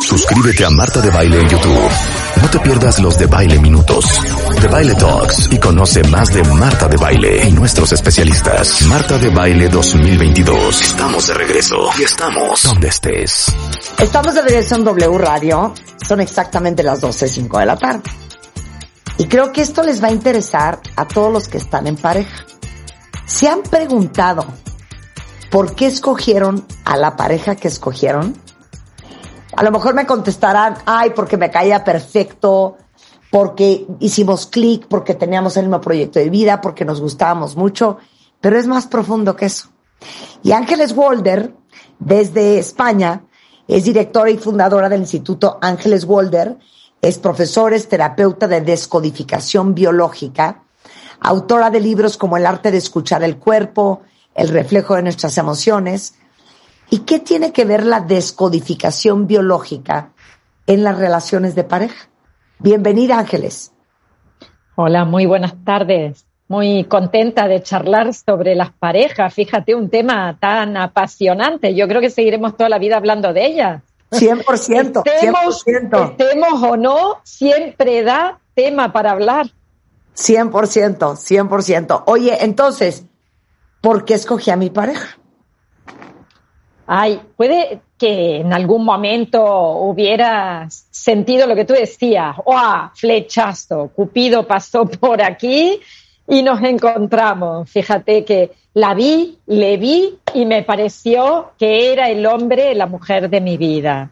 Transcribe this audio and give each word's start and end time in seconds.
Suscríbete 0.00 0.64
a 0.64 0.70
Marta 0.70 1.00
de 1.00 1.10
Baile 1.10 1.40
en 1.40 1.48
YouTube. 1.48 1.90
No 2.40 2.48
te 2.48 2.58
pierdas 2.60 2.98
los 3.00 3.18
de 3.18 3.26
Baile 3.26 3.58
Minutos, 3.58 4.06
de 4.60 4.68
Baile 4.68 4.94
Talks 4.94 5.48
y 5.52 5.58
conoce 5.58 6.02
más 6.04 6.32
de 6.32 6.42
Marta 6.44 6.88
de 6.88 6.96
Baile 6.96 7.46
y 7.46 7.52
nuestros 7.52 7.92
especialistas. 7.92 8.82
Marta 8.82 9.18
de 9.18 9.28
Baile 9.28 9.68
2022. 9.68 10.80
Estamos 10.80 11.26
de 11.26 11.34
regreso 11.34 11.76
y 11.98 12.04
estamos 12.04 12.62
donde 12.62 12.88
estés. 12.88 13.54
Estamos 13.98 14.34
de 14.34 14.42
regreso 14.42 14.76
en 14.76 14.84
W 14.84 15.18
Radio. 15.18 15.74
Son 16.02 16.20
exactamente 16.20 16.82
las 16.82 17.02
12.05 17.02 17.58
de 17.58 17.66
la 17.66 17.76
tarde. 17.76 18.10
Y 19.18 19.26
creo 19.26 19.52
que 19.52 19.60
esto 19.60 19.82
les 19.82 20.02
va 20.02 20.08
a 20.08 20.12
interesar 20.12 20.80
a 20.96 21.06
todos 21.06 21.32
los 21.32 21.48
que 21.48 21.58
están 21.58 21.86
en 21.86 21.96
pareja. 21.96 22.46
¿Se 23.26 23.48
han 23.48 23.62
preguntado 23.62 24.46
por 25.50 25.74
qué 25.74 25.86
escogieron 25.86 26.66
a 26.84 26.96
la 26.96 27.16
pareja 27.16 27.56
que 27.56 27.68
escogieron? 27.68 28.45
A 29.56 29.62
lo 29.62 29.70
mejor 29.70 29.94
me 29.94 30.06
contestarán, 30.06 30.76
ay, 30.84 31.10
porque 31.16 31.38
me 31.38 31.50
caía 31.50 31.82
perfecto, 31.82 32.76
porque 33.30 33.86
hicimos 34.00 34.46
clic, 34.46 34.86
porque 34.86 35.14
teníamos 35.14 35.56
el 35.56 35.64
mismo 35.64 35.80
proyecto 35.80 36.18
de 36.18 36.28
vida, 36.28 36.60
porque 36.60 36.84
nos 36.84 37.00
gustábamos 37.00 37.56
mucho, 37.56 37.96
pero 38.40 38.58
es 38.58 38.66
más 38.66 38.86
profundo 38.86 39.34
que 39.34 39.46
eso. 39.46 39.68
Y 40.42 40.52
Ángeles 40.52 40.92
Walder, 40.92 41.54
desde 41.98 42.58
España, 42.58 43.24
es 43.66 43.84
directora 43.84 44.30
y 44.30 44.36
fundadora 44.36 44.90
del 44.90 45.00
Instituto 45.00 45.58
Ángeles 45.62 46.04
Walder, 46.04 46.58
es 47.00 47.16
profesora, 47.18 47.76
es 47.76 47.88
terapeuta 47.88 48.46
de 48.46 48.60
descodificación 48.60 49.74
biológica, 49.74 50.64
autora 51.20 51.70
de 51.70 51.80
libros 51.80 52.18
como 52.18 52.36
El 52.36 52.44
arte 52.44 52.70
de 52.70 52.78
escuchar 52.78 53.22
el 53.22 53.38
cuerpo, 53.38 54.02
El 54.34 54.48
reflejo 54.50 54.96
de 54.96 55.02
nuestras 55.02 55.38
emociones, 55.38 56.14
¿Y 56.90 57.00
qué 57.00 57.18
tiene 57.18 57.52
que 57.52 57.64
ver 57.64 57.84
la 57.84 58.00
descodificación 58.00 59.26
biológica 59.26 60.12
en 60.66 60.84
las 60.84 60.98
relaciones 60.98 61.54
de 61.54 61.64
pareja? 61.64 62.08
Bienvenida, 62.58 63.18
Ángeles. 63.18 63.72
Hola, 64.76 65.04
muy 65.04 65.26
buenas 65.26 65.54
tardes. 65.64 66.26
Muy 66.48 66.84
contenta 66.84 67.48
de 67.48 67.62
charlar 67.62 68.14
sobre 68.14 68.54
las 68.54 68.70
parejas. 68.72 69.34
Fíjate, 69.34 69.74
un 69.74 69.90
tema 69.90 70.38
tan 70.38 70.76
apasionante. 70.76 71.74
Yo 71.74 71.88
creo 71.88 72.00
que 72.00 72.10
seguiremos 72.10 72.56
toda 72.56 72.68
la 72.68 72.78
vida 72.78 72.96
hablando 72.96 73.32
de 73.32 73.46
ellas. 73.46 73.82
100%. 74.12 75.02
estemos, 75.04 75.66
100%. 75.66 76.10
estemos 76.10 76.62
o 76.62 76.76
no, 76.76 77.20
siempre 77.24 78.04
da 78.04 78.38
tema 78.54 78.92
para 78.92 79.10
hablar. 79.10 79.50
100%, 80.14 80.50
100%. 80.50 82.02
Oye, 82.06 82.44
entonces, 82.44 83.04
¿por 83.80 84.04
qué 84.04 84.14
escogí 84.14 84.50
a 84.50 84.56
mi 84.56 84.70
pareja? 84.70 85.18
Ay, 86.86 87.20
puede 87.36 87.80
que 87.98 88.36
en 88.36 88.52
algún 88.52 88.84
momento 88.84 89.42
hubieras 89.44 90.86
sentido 90.90 91.46
lo 91.46 91.56
que 91.56 91.64
tú 91.64 91.74
decías, 91.74 92.36
¡oh, 92.44 92.90
flechazo! 92.94 93.90
Cupido 93.94 94.46
pasó 94.46 94.86
por 95.00 95.20
aquí 95.22 95.80
y 96.28 96.42
nos 96.42 96.62
encontramos. 96.62 97.68
Fíjate 97.70 98.24
que 98.24 98.52
la 98.74 98.94
vi, 98.94 99.38
le 99.46 99.76
vi 99.78 100.18
y 100.34 100.44
me 100.44 100.62
pareció 100.62 101.52
que 101.58 101.92
era 101.92 102.10
el 102.10 102.24
hombre, 102.26 102.74
la 102.74 102.86
mujer 102.86 103.30
de 103.30 103.40
mi 103.40 103.56
vida. 103.56 104.10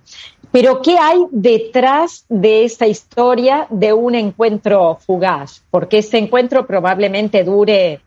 Pero 0.50 0.80
¿qué 0.82 0.96
hay 0.98 1.18
detrás 1.32 2.24
de 2.28 2.64
esa 2.64 2.86
historia 2.86 3.66
de 3.70 3.92
un 3.92 4.14
encuentro 4.14 4.98
fugaz? 5.04 5.62
Porque 5.70 5.98
ese 5.98 6.18
encuentro 6.18 6.66
probablemente 6.66 7.42
dure 7.42 8.00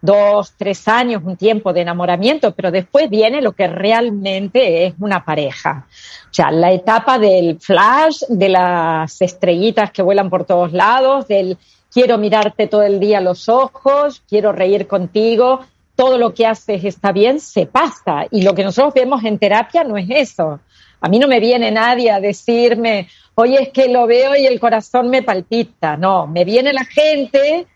dos, 0.00 0.54
tres 0.56 0.86
años, 0.88 1.22
un 1.24 1.36
tiempo 1.36 1.72
de 1.72 1.80
enamoramiento, 1.80 2.52
pero 2.54 2.70
después 2.70 3.10
viene 3.10 3.42
lo 3.42 3.52
que 3.52 3.66
realmente 3.66 4.86
es 4.86 4.94
una 5.00 5.24
pareja. 5.24 5.86
O 6.30 6.34
sea, 6.34 6.50
la 6.50 6.72
etapa 6.72 7.18
del 7.18 7.58
flash, 7.60 8.22
de 8.28 8.48
las 8.48 9.20
estrellitas 9.20 9.90
que 9.90 10.02
vuelan 10.02 10.30
por 10.30 10.44
todos 10.44 10.72
lados, 10.72 11.26
del 11.28 11.58
quiero 11.92 12.18
mirarte 12.18 12.66
todo 12.66 12.82
el 12.82 13.00
día 13.00 13.20
los 13.20 13.48
ojos, 13.48 14.22
quiero 14.28 14.52
reír 14.52 14.86
contigo, 14.86 15.60
todo 15.96 16.16
lo 16.16 16.32
que 16.32 16.46
haces 16.46 16.84
está 16.84 17.10
bien, 17.12 17.40
se 17.40 17.66
pasa. 17.66 18.26
Y 18.30 18.42
lo 18.42 18.54
que 18.54 18.64
nosotros 18.64 18.94
vemos 18.94 19.24
en 19.24 19.38
terapia 19.38 19.82
no 19.82 19.96
es 19.96 20.06
eso. 20.08 20.60
A 21.00 21.08
mí 21.08 21.18
no 21.18 21.28
me 21.28 21.40
viene 21.40 21.70
nadie 21.70 22.10
a 22.10 22.20
decirme, 22.20 23.08
oye, 23.34 23.62
es 23.62 23.68
que 23.70 23.88
lo 23.88 24.06
veo 24.06 24.36
y 24.36 24.46
el 24.46 24.60
corazón 24.60 25.10
me 25.10 25.22
palpita. 25.22 25.96
No, 25.96 26.26
me 26.26 26.44
viene 26.44 26.72
la 26.72 26.84
gente 26.84 27.66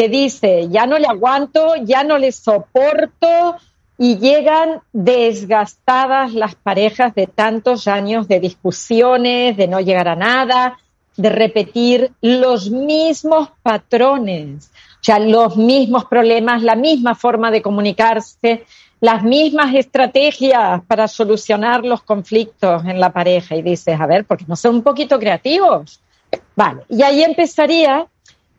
que 0.00 0.08
dice, 0.08 0.66
ya 0.70 0.86
no 0.86 0.98
le 0.98 1.06
aguanto, 1.06 1.74
ya 1.84 2.04
no 2.04 2.16
le 2.16 2.32
soporto 2.32 3.56
y 3.98 4.16
llegan 4.16 4.80
desgastadas 4.94 6.32
las 6.32 6.54
parejas 6.54 7.14
de 7.14 7.26
tantos 7.26 7.86
años 7.86 8.26
de 8.26 8.40
discusiones, 8.40 9.58
de 9.58 9.68
no 9.68 9.78
llegar 9.78 10.08
a 10.08 10.16
nada, 10.16 10.78
de 11.18 11.28
repetir 11.28 12.12
los 12.22 12.70
mismos 12.70 13.50
patrones, 13.62 14.70
o 14.72 15.04
sea, 15.04 15.18
los 15.18 15.58
mismos 15.58 16.06
problemas, 16.06 16.62
la 16.62 16.76
misma 16.76 17.14
forma 17.14 17.50
de 17.50 17.60
comunicarse, 17.60 18.64
las 19.00 19.22
mismas 19.22 19.74
estrategias 19.74 20.80
para 20.86 21.08
solucionar 21.08 21.84
los 21.84 22.02
conflictos 22.02 22.86
en 22.86 22.98
la 22.98 23.12
pareja. 23.12 23.54
Y 23.54 23.60
dices, 23.60 24.00
a 24.00 24.06
ver, 24.06 24.24
porque 24.24 24.46
no 24.48 24.56
son 24.56 24.76
un 24.76 24.82
poquito 24.82 25.18
creativos. 25.18 26.00
Vale, 26.56 26.84
y 26.88 27.02
ahí 27.02 27.22
empezaría 27.22 28.06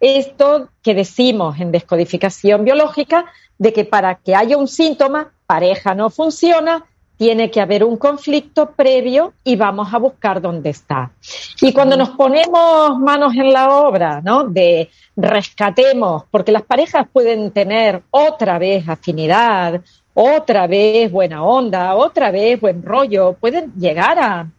esto 0.01 0.69
que 0.81 0.95
decimos 0.95 1.59
en 1.59 1.71
descodificación 1.71 2.65
biológica, 2.65 3.25
de 3.57 3.71
que 3.71 3.85
para 3.85 4.15
que 4.15 4.35
haya 4.35 4.57
un 4.57 4.67
síntoma, 4.67 5.31
pareja 5.45 5.93
no 5.93 6.09
funciona, 6.09 6.85
tiene 7.17 7.51
que 7.51 7.61
haber 7.61 7.83
un 7.83 7.97
conflicto 7.97 8.71
previo 8.71 9.33
y 9.43 9.55
vamos 9.55 9.93
a 9.93 9.99
buscar 9.99 10.41
dónde 10.41 10.71
está. 10.71 11.11
Y 11.61 11.71
cuando 11.71 11.95
nos 11.95 12.09
ponemos 12.09 12.97
manos 12.97 13.35
en 13.35 13.53
la 13.53 13.69
obra, 13.69 14.21
¿no? 14.23 14.45
De 14.45 14.89
rescatemos, 15.15 16.23
porque 16.31 16.51
las 16.51 16.63
parejas 16.63 17.05
pueden 17.13 17.51
tener 17.51 18.01
otra 18.09 18.57
vez 18.57 18.89
afinidad, 18.89 19.81
otra 20.15 20.65
vez 20.65 21.11
buena 21.11 21.43
onda, 21.43 21.93
otra 21.93 22.31
vez 22.31 22.59
buen 22.59 22.81
rollo, 22.81 23.33
pueden 23.39 23.71
llegar 23.75 24.17
a, 24.17 24.49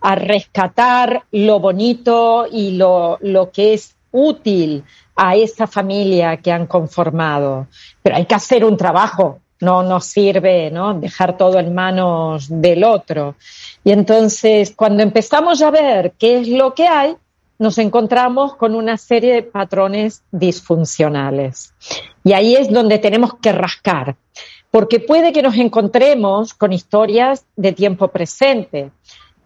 a 0.00 0.14
rescatar 0.14 1.24
lo 1.32 1.60
bonito 1.60 2.46
y 2.50 2.78
lo, 2.78 3.18
lo 3.20 3.50
que 3.50 3.74
es 3.74 3.95
útil 4.10 4.84
a 5.14 5.36
esa 5.36 5.66
familia 5.66 6.36
que 6.38 6.52
han 6.52 6.66
conformado. 6.66 7.66
Pero 8.02 8.16
hay 8.16 8.26
que 8.26 8.34
hacer 8.34 8.64
un 8.64 8.76
trabajo, 8.76 9.40
no 9.60 9.82
nos 9.82 10.06
sirve 10.06 10.70
¿no? 10.70 10.94
dejar 10.94 11.36
todo 11.36 11.58
en 11.58 11.74
manos 11.74 12.46
del 12.48 12.84
otro. 12.84 13.36
Y 13.84 13.92
entonces, 13.92 14.72
cuando 14.76 15.02
empezamos 15.02 15.62
a 15.62 15.70
ver 15.70 16.12
qué 16.18 16.40
es 16.40 16.48
lo 16.48 16.74
que 16.74 16.86
hay, 16.86 17.16
nos 17.58 17.78
encontramos 17.78 18.54
con 18.56 18.74
una 18.74 18.96
serie 18.98 19.34
de 19.34 19.42
patrones 19.42 20.22
disfuncionales. 20.30 21.72
Y 22.22 22.32
ahí 22.32 22.54
es 22.54 22.70
donde 22.70 22.98
tenemos 22.98 23.34
que 23.40 23.52
rascar, 23.52 24.16
porque 24.70 25.00
puede 25.00 25.32
que 25.32 25.42
nos 25.42 25.56
encontremos 25.56 26.52
con 26.52 26.72
historias 26.72 27.46
de 27.56 27.72
tiempo 27.72 28.08
presente, 28.08 28.90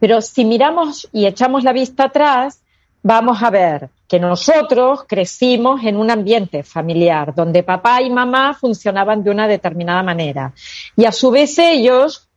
pero 0.00 0.20
si 0.22 0.44
miramos 0.44 1.08
y 1.12 1.26
echamos 1.26 1.62
la 1.62 1.72
vista 1.72 2.04
atrás, 2.04 2.62
vamos 3.02 3.42
a 3.42 3.50
ver 3.50 3.90
que 4.08 4.18
nosotros 4.18 5.04
crecimos 5.06 5.84
en 5.84 5.96
un 5.96 6.10
ambiente 6.10 6.62
familiar 6.62 7.34
donde 7.34 7.62
papá 7.62 8.02
y 8.02 8.10
mamá 8.10 8.54
funcionaban 8.54 9.22
de 9.22 9.30
una 9.30 9.46
determinada 9.46 10.02
manera. 10.02 10.52
Y 10.96 11.04
a 11.04 11.12
su 11.12 11.30
vez 11.30 11.58
ellos 11.58 12.28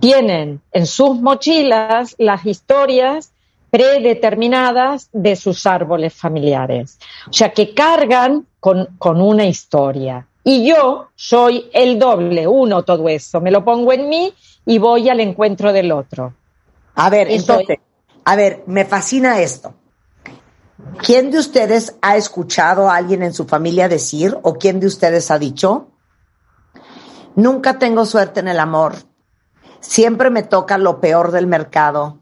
tienen 0.00 0.62
en 0.72 0.86
sus 0.86 1.20
mochilas 1.20 2.14
las 2.18 2.46
historias 2.46 3.32
predeterminadas 3.70 5.10
de 5.12 5.36
sus 5.36 5.66
árboles 5.66 6.14
familiares. 6.14 6.98
O 7.28 7.32
sea, 7.32 7.52
que 7.52 7.72
cargan 7.74 8.46
con, 8.58 8.96
con 8.98 9.20
una 9.20 9.44
historia. 9.44 10.26
Y 10.42 10.66
yo 10.66 11.08
soy 11.14 11.68
el 11.72 11.98
doble, 11.98 12.46
uno 12.46 12.82
todo 12.82 13.08
eso. 13.08 13.40
Me 13.40 13.50
lo 13.50 13.64
pongo 13.64 13.92
en 13.92 14.08
mí 14.08 14.32
y 14.66 14.78
voy 14.78 15.08
al 15.08 15.20
encuentro 15.20 15.72
del 15.72 15.92
otro. 15.92 16.34
A 16.94 17.10
ver, 17.10 17.30
entonces, 17.30 17.78
a 18.24 18.36
ver, 18.36 18.64
me 18.66 18.84
fascina 18.84 19.40
esto. 19.40 19.74
¿Quién 21.02 21.30
de 21.30 21.38
ustedes 21.38 21.96
ha 22.02 22.16
escuchado 22.16 22.90
a 22.90 22.96
alguien 22.96 23.22
en 23.22 23.32
su 23.32 23.46
familia 23.46 23.88
decir 23.88 24.36
o 24.42 24.54
quién 24.54 24.80
de 24.80 24.86
ustedes 24.86 25.30
ha 25.30 25.38
dicho, 25.38 25.88
nunca 27.34 27.78
tengo 27.78 28.04
suerte 28.04 28.40
en 28.40 28.48
el 28.48 28.60
amor, 28.60 28.94
siempre 29.80 30.30
me 30.30 30.42
toca 30.42 30.78
lo 30.78 31.00
peor 31.00 31.32
del 31.32 31.46
mercado, 31.46 32.18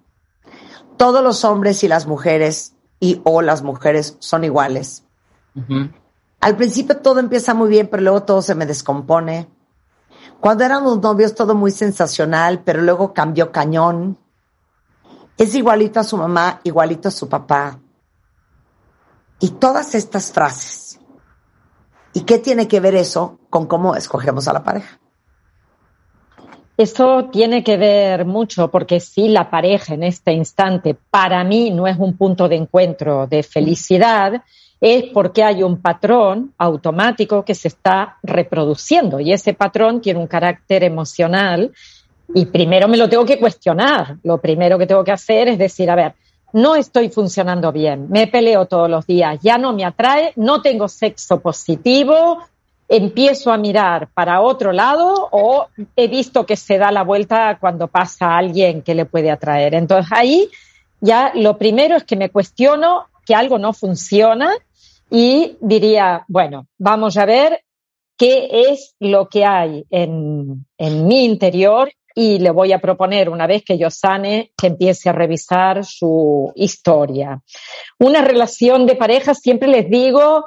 todos 0.97 1.23
los 1.23 1.45
hombres 1.45 1.83
y 1.85 1.89
las 1.89 2.07
mujeres 2.07 2.75
y 3.01 3.21
o 3.25 3.43
las 3.43 3.63
mujeres 3.63 4.17
son 4.21 4.45
iguales. 4.45 5.05
Al 6.41 6.57
principio 6.57 6.99
todo 6.99 7.21
empieza 7.21 7.55
muy 7.55 7.69
bien, 7.69 7.89
pero 7.89 8.03
luego 8.03 8.23
todo 8.23 8.43
se 8.43 8.55
me 8.55 8.67
descompone. 8.67 9.49
Cuando 10.41 10.65
éramos 10.65 11.01
novios 11.01 11.35
todo 11.35 11.55
muy 11.55 11.73
sensacional, 11.73 12.63
pero 12.65 12.83
luego 12.83 13.13
cambió 13.13 13.51
cañón. 13.51 14.19
Es 15.37 15.55
igualito 15.55 15.99
a 16.01 16.05
su 16.05 16.17
mamá, 16.17 16.61
igualito 16.65 17.09
a 17.09 17.13
su 17.13 17.29
papá. 17.29 17.79
Y 19.41 19.51
todas 19.51 19.95
estas 19.95 20.33
frases. 20.33 20.99
¿Y 22.13 22.23
qué 22.23 22.39
tiene 22.39 22.67
que 22.67 22.81
ver 22.81 22.95
eso 22.95 23.39
con 23.51 23.67
cómo 23.67 23.95
escogemos 23.95 24.49
a 24.49 24.53
la 24.53 24.65
pareja? 24.65 24.99
Eso 26.77 27.29
tiene 27.33 27.65
que 27.65 27.77
ver 27.77 28.25
mucho 28.25 28.71
porque 28.71 29.01
si 29.01 29.29
la 29.29 29.51
pareja 29.51 29.95
en 29.95 30.05
este 30.05 30.33
instante 30.33 30.97
para 31.11 31.43
mí 31.43 31.71
no 31.71 31.89
es 31.89 31.99
un 31.99 32.17
punto 32.17 32.49
de 32.49 32.55
encuentro 32.55 33.27
de 33.27 33.43
felicidad, 33.43 34.43
es 34.81 35.05
porque 35.13 35.43
hay 35.43 35.65
un 35.65 35.83
patrón 35.83 36.55
automático 36.57 37.45
que 37.45 37.57
se 37.57 37.69
está 37.69 38.19
reproduciendo 38.23 39.19
y 39.19 39.33
ese 39.33 39.55
patrón 39.55 40.01
tiene 40.01 40.21
un 40.21 40.29
carácter 40.29 40.85
emocional 40.85 41.73
y 42.33 42.47
primero 42.47 42.87
me 42.87 42.97
lo 42.97 43.09
tengo 43.09 43.25
que 43.25 43.41
cuestionar. 43.41 44.19
Lo 44.23 44.39
primero 44.39 44.79
que 44.79 44.87
tengo 44.87 45.03
que 45.03 45.13
hacer 45.13 45.49
es 45.49 45.59
decir, 45.59 45.91
a 45.91 45.97
ver, 45.97 46.15
no 46.53 46.75
estoy 46.75 47.11
funcionando 47.11 47.73
bien, 47.73 48.07
me 48.09 48.27
peleo 48.27 48.67
todos 48.67 48.89
los 48.89 49.07
días, 49.07 49.39
ya 49.43 49.59
no 49.59 49.73
me 49.73 49.85
atrae, 49.85 50.33
no 50.37 50.63
tengo 50.63 50.89
sexo 50.89 51.41
positivo, 51.41 52.39
empiezo 52.89 53.53
a 53.53 53.59
mirar 53.59 54.09
para 54.15 54.41
otro 54.41 54.73
lado 54.73 55.29
o 55.31 55.67
he 55.95 56.09
visto 56.09 56.47
que 56.47 56.57
se 56.57 56.79
da 56.79 56.91
la 56.91 57.03
vuelta 57.03 57.59
cuando 57.61 57.89
pasa 57.89 58.37
alguien 58.37 58.83
que 58.83 58.95
le 58.95 59.05
puede 59.05 59.31
atraer. 59.31 59.75
Entonces 59.75 60.11
ahí 60.11 60.49
ya 61.01 61.33
lo 61.35 61.59
primero 61.59 61.97
es 61.97 62.05
que 62.05 62.17
me 62.17 62.31
cuestiono 62.31 63.07
que 63.27 63.35
algo 63.35 63.59
no 63.59 63.75
funciona 63.75 64.55
y 65.11 65.57
diría, 65.61 66.25
bueno, 66.29 66.67
vamos 66.79 67.19
a 67.19 67.27
ver 67.27 67.63
qué 68.17 68.49
es 68.71 68.95
lo 68.99 69.29
que 69.29 69.45
hay 69.45 69.85
en, 69.91 70.67
en 70.79 71.07
mi 71.07 71.25
interior 71.25 71.91
y 72.21 72.41
le 72.41 72.51
voy 72.51 72.73
a 72.73 72.81
proponer, 72.81 73.31
una 73.31 73.47
vez 73.47 73.63
que 73.65 73.79
yo 73.79 73.91
sane, 73.91 74.51
que 74.57 74.67
empiece 74.67 75.09
a 75.09 75.13
revisar 75.13 75.85
su 75.85 76.51
historia. 76.57 77.41
Una 78.01 78.23
relación 78.23 78.87
de 78.87 78.97
pareja, 78.97 79.35
siempre 79.35 79.69
les 79.69 79.89
digo, 79.89 80.47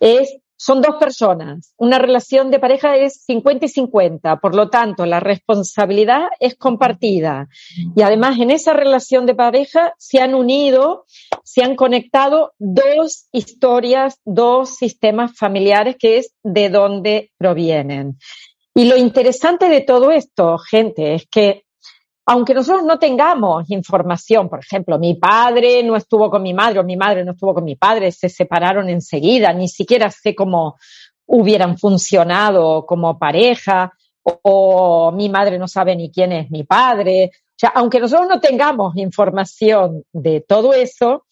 es 0.00 0.34
son 0.56 0.82
dos 0.82 0.96
personas. 0.96 1.74
Una 1.78 1.98
relación 1.98 2.50
de 2.50 2.58
pareja 2.58 2.94
es 2.96 3.22
50 3.24 3.64
y 3.64 3.68
50, 3.68 4.36
por 4.40 4.54
lo 4.54 4.68
tanto, 4.68 5.06
la 5.06 5.18
responsabilidad 5.18 6.28
es 6.38 6.54
compartida. 6.54 7.48
Y 7.96 8.02
además, 8.02 8.38
en 8.38 8.50
esa 8.50 8.74
relación 8.74 9.24
de 9.24 9.34
pareja 9.34 9.94
se 9.96 10.20
han 10.20 10.34
unido, 10.34 11.06
se 11.44 11.62
han 11.64 11.76
conectado 11.76 12.52
dos 12.58 13.26
historias, 13.32 14.20
dos 14.26 14.76
sistemas 14.76 15.34
familiares, 15.34 15.96
que 15.98 16.18
es 16.18 16.34
de 16.42 16.68
dónde 16.68 17.30
provienen. 17.38 18.18
Y 18.80 18.86
lo 18.86 18.96
interesante 18.96 19.68
de 19.68 19.82
todo 19.82 20.10
esto, 20.10 20.56
gente, 20.56 21.12
es 21.12 21.26
que 21.26 21.64
aunque 22.24 22.54
nosotros 22.54 22.82
no 22.82 22.98
tengamos 22.98 23.70
información, 23.70 24.48
por 24.48 24.60
ejemplo, 24.60 24.98
mi 24.98 25.16
padre 25.16 25.82
no 25.82 25.96
estuvo 25.96 26.30
con 26.30 26.42
mi 26.42 26.54
madre 26.54 26.80
o 26.80 26.84
mi 26.84 26.96
madre 26.96 27.22
no 27.22 27.32
estuvo 27.32 27.52
con 27.52 27.64
mi 27.64 27.76
padre, 27.76 28.10
se 28.10 28.30
separaron 28.30 28.88
enseguida, 28.88 29.52
ni 29.52 29.68
siquiera 29.68 30.10
sé 30.10 30.34
cómo 30.34 30.78
hubieran 31.26 31.76
funcionado 31.76 32.86
como 32.86 33.18
pareja, 33.18 33.92
o, 34.22 35.12
mi 35.12 35.28
madre 35.28 35.58
no 35.58 35.68
sabe 35.68 35.94
ni 35.94 36.10
quién 36.10 36.32
es 36.32 36.50
mi 36.50 36.64
padre. 36.64 37.32
O 37.34 37.58
sea, 37.58 37.72
aunque 37.74 38.00
nosotros 38.00 38.28
no 38.30 38.40
tengamos 38.40 38.96
información 38.96 40.04
de 40.10 40.40
todo 40.40 40.72
eso, 40.72 41.26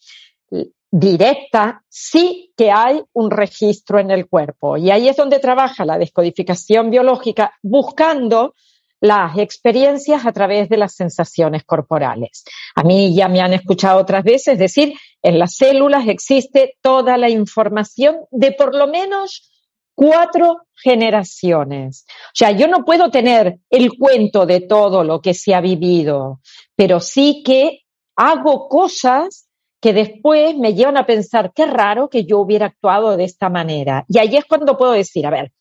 directa, 0.91 1.83
sí 1.87 2.51
que 2.57 2.71
hay 2.71 3.01
un 3.13 3.29
registro 3.31 3.99
en 3.99 4.11
el 4.11 4.27
cuerpo. 4.27 4.77
Y 4.77 4.91
ahí 4.91 5.07
es 5.07 5.17
donde 5.17 5.39
trabaja 5.39 5.85
la 5.85 5.97
descodificación 5.97 6.89
biológica, 6.89 7.53
buscando 7.61 8.53
las 9.01 9.37
experiencias 9.37 10.25
a 10.25 10.31
través 10.33 10.67
de 10.67 10.77
las 10.77 10.93
sensaciones 10.93 11.63
corporales. 11.63 12.43
A 12.75 12.83
mí 12.83 13.15
ya 13.15 13.29
me 13.29 13.39
han 13.39 13.53
escuchado 13.53 13.99
otras 13.99 14.23
veces 14.23 14.59
decir, 14.59 14.93
en 15.21 15.39
las 15.39 15.55
células 15.55 16.07
existe 16.07 16.77
toda 16.81 17.17
la 17.17 17.29
información 17.29 18.17
de 18.31 18.51
por 18.51 18.75
lo 18.75 18.87
menos 18.87 19.49
cuatro 19.95 20.61
generaciones. 20.75 22.05
O 22.27 22.35
sea, 22.35 22.51
yo 22.51 22.67
no 22.67 22.83
puedo 22.83 23.09
tener 23.09 23.59
el 23.69 23.97
cuento 23.97 24.45
de 24.45 24.61
todo 24.61 25.03
lo 25.03 25.21
que 25.21 25.33
se 25.33 25.53
ha 25.53 25.61
vivido, 25.61 26.39
pero 26.75 26.99
sí 26.99 27.43
que 27.45 27.81
hago 28.15 28.67
cosas 28.67 29.48
que 29.81 29.93
después 29.93 30.57
me 30.57 30.73
llevan 30.73 30.97
a 30.97 31.05
pensar, 31.05 31.51
qué 31.53 31.65
raro 31.65 32.09
que 32.09 32.25
yo 32.25 32.39
hubiera 32.39 32.67
actuado 32.67 33.15
de 33.15 33.23
esta 33.23 33.49
manera. 33.49 34.05
Y 34.07 34.17
ahí 34.19 34.35
es 34.35 34.45
cuando 34.45 34.77
puedo 34.77 34.91
decir, 34.91 35.25
a 35.25 35.29
ver, 35.29 35.51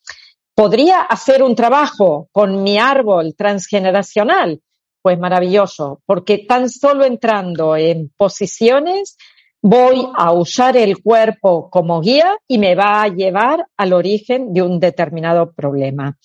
¿Podría 0.58 1.02
hacer 1.02 1.44
un 1.44 1.54
trabajo 1.54 2.28
con 2.32 2.64
mi 2.64 2.78
árbol 2.78 3.36
transgeneracional? 3.36 4.60
Pues 5.02 5.16
maravilloso, 5.16 6.02
porque 6.04 6.38
tan 6.38 6.68
solo 6.68 7.04
entrando 7.04 7.76
en 7.76 8.12
posiciones 8.16 9.16
voy 9.60 10.08
a 10.14 10.32
usar 10.32 10.76
el 10.76 11.02
cuerpo 11.02 11.68
como 11.70 12.00
guía 12.00 12.36
y 12.46 12.58
me 12.58 12.74
va 12.74 13.02
a 13.02 13.08
llevar 13.08 13.66
al 13.76 13.92
origen 13.92 14.52
de 14.52 14.62
un 14.62 14.78
determinado 14.78 15.52
problema. 15.52 16.16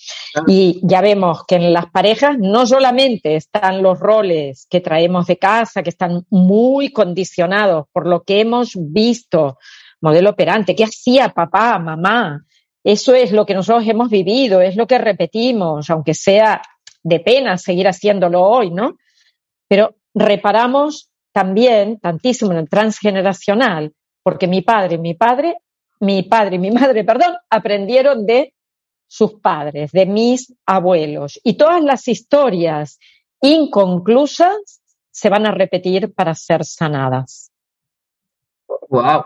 Y 0.47 0.79
ya 0.83 1.01
vemos 1.01 1.43
que 1.47 1.55
en 1.55 1.73
las 1.73 1.87
parejas 1.87 2.37
no 2.39 2.65
solamente 2.65 3.35
están 3.35 3.81
los 3.81 3.99
roles 3.99 4.67
que 4.69 4.81
traemos 4.81 5.27
de 5.27 5.37
casa, 5.37 5.83
que 5.83 5.89
están 5.89 6.25
muy 6.29 6.91
condicionados 6.91 7.85
por 7.91 8.07
lo 8.07 8.23
que 8.23 8.41
hemos 8.41 8.73
visto, 8.75 9.57
modelo 10.01 10.31
operante, 10.31 10.75
qué 10.75 10.83
hacía 10.83 11.29
papá, 11.29 11.79
mamá, 11.79 12.45
eso 12.83 13.13
es 13.13 13.31
lo 13.31 13.45
que 13.45 13.53
nosotros 13.53 13.87
hemos 13.87 14.09
vivido, 14.09 14.61
es 14.61 14.75
lo 14.75 14.85
que 14.85 14.97
repetimos, 14.97 15.89
aunque 15.89 16.13
sea 16.13 16.61
de 17.01 17.19
pena 17.19 17.57
seguir 17.57 17.87
haciéndolo 17.87 18.41
hoy, 18.41 18.71
¿no? 18.71 18.97
Pero 19.67 19.95
reparamos 20.13 21.12
también 21.33 21.99
tantísimo 21.99 22.51
en 22.51 22.59
el 22.59 22.69
transgeneracional, 22.69 23.93
porque 24.21 24.47
mi 24.47 24.61
padre, 24.61 24.97
mi 24.97 25.15
padre, 25.15 25.57
mi 25.99 26.23
padre 26.23 26.55
y 26.55 26.59
mi 26.59 26.71
madre, 26.79 27.03
perdón, 27.03 27.35
aprendieron 27.49 28.25
de 28.25 28.53
sus 29.07 29.33
padres, 29.33 29.91
de 29.91 30.05
mis 30.05 30.53
abuelos. 30.65 31.39
Y 31.43 31.55
todas 31.55 31.83
las 31.83 32.07
historias 32.07 32.99
inconclusas 33.41 34.81
se 35.11 35.29
van 35.29 35.45
a 35.45 35.51
repetir 35.51 36.13
para 36.13 36.33
ser 36.33 36.65
sanadas. 36.65 37.51
Wow. 38.89 39.25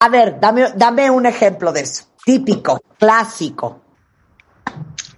A 0.00 0.08
ver, 0.08 0.40
dame, 0.40 0.72
dame 0.74 1.10
un 1.10 1.26
ejemplo 1.26 1.72
de 1.72 1.82
eso. 1.82 2.04
Típico, 2.24 2.80
clásico. 2.98 3.82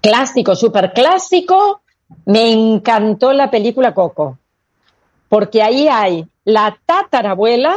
Clásico, 0.01 0.55
súper 0.55 0.93
clásico. 0.93 1.83
Me 2.27 2.53
encantó 2.53 3.33
la 3.33 3.51
película 3.51 3.95
Coco, 3.95 4.39
porque 5.33 5.63
ahí 5.63 5.89
hay 5.89 6.27
la 6.45 6.77
tatarabuela, 6.85 7.77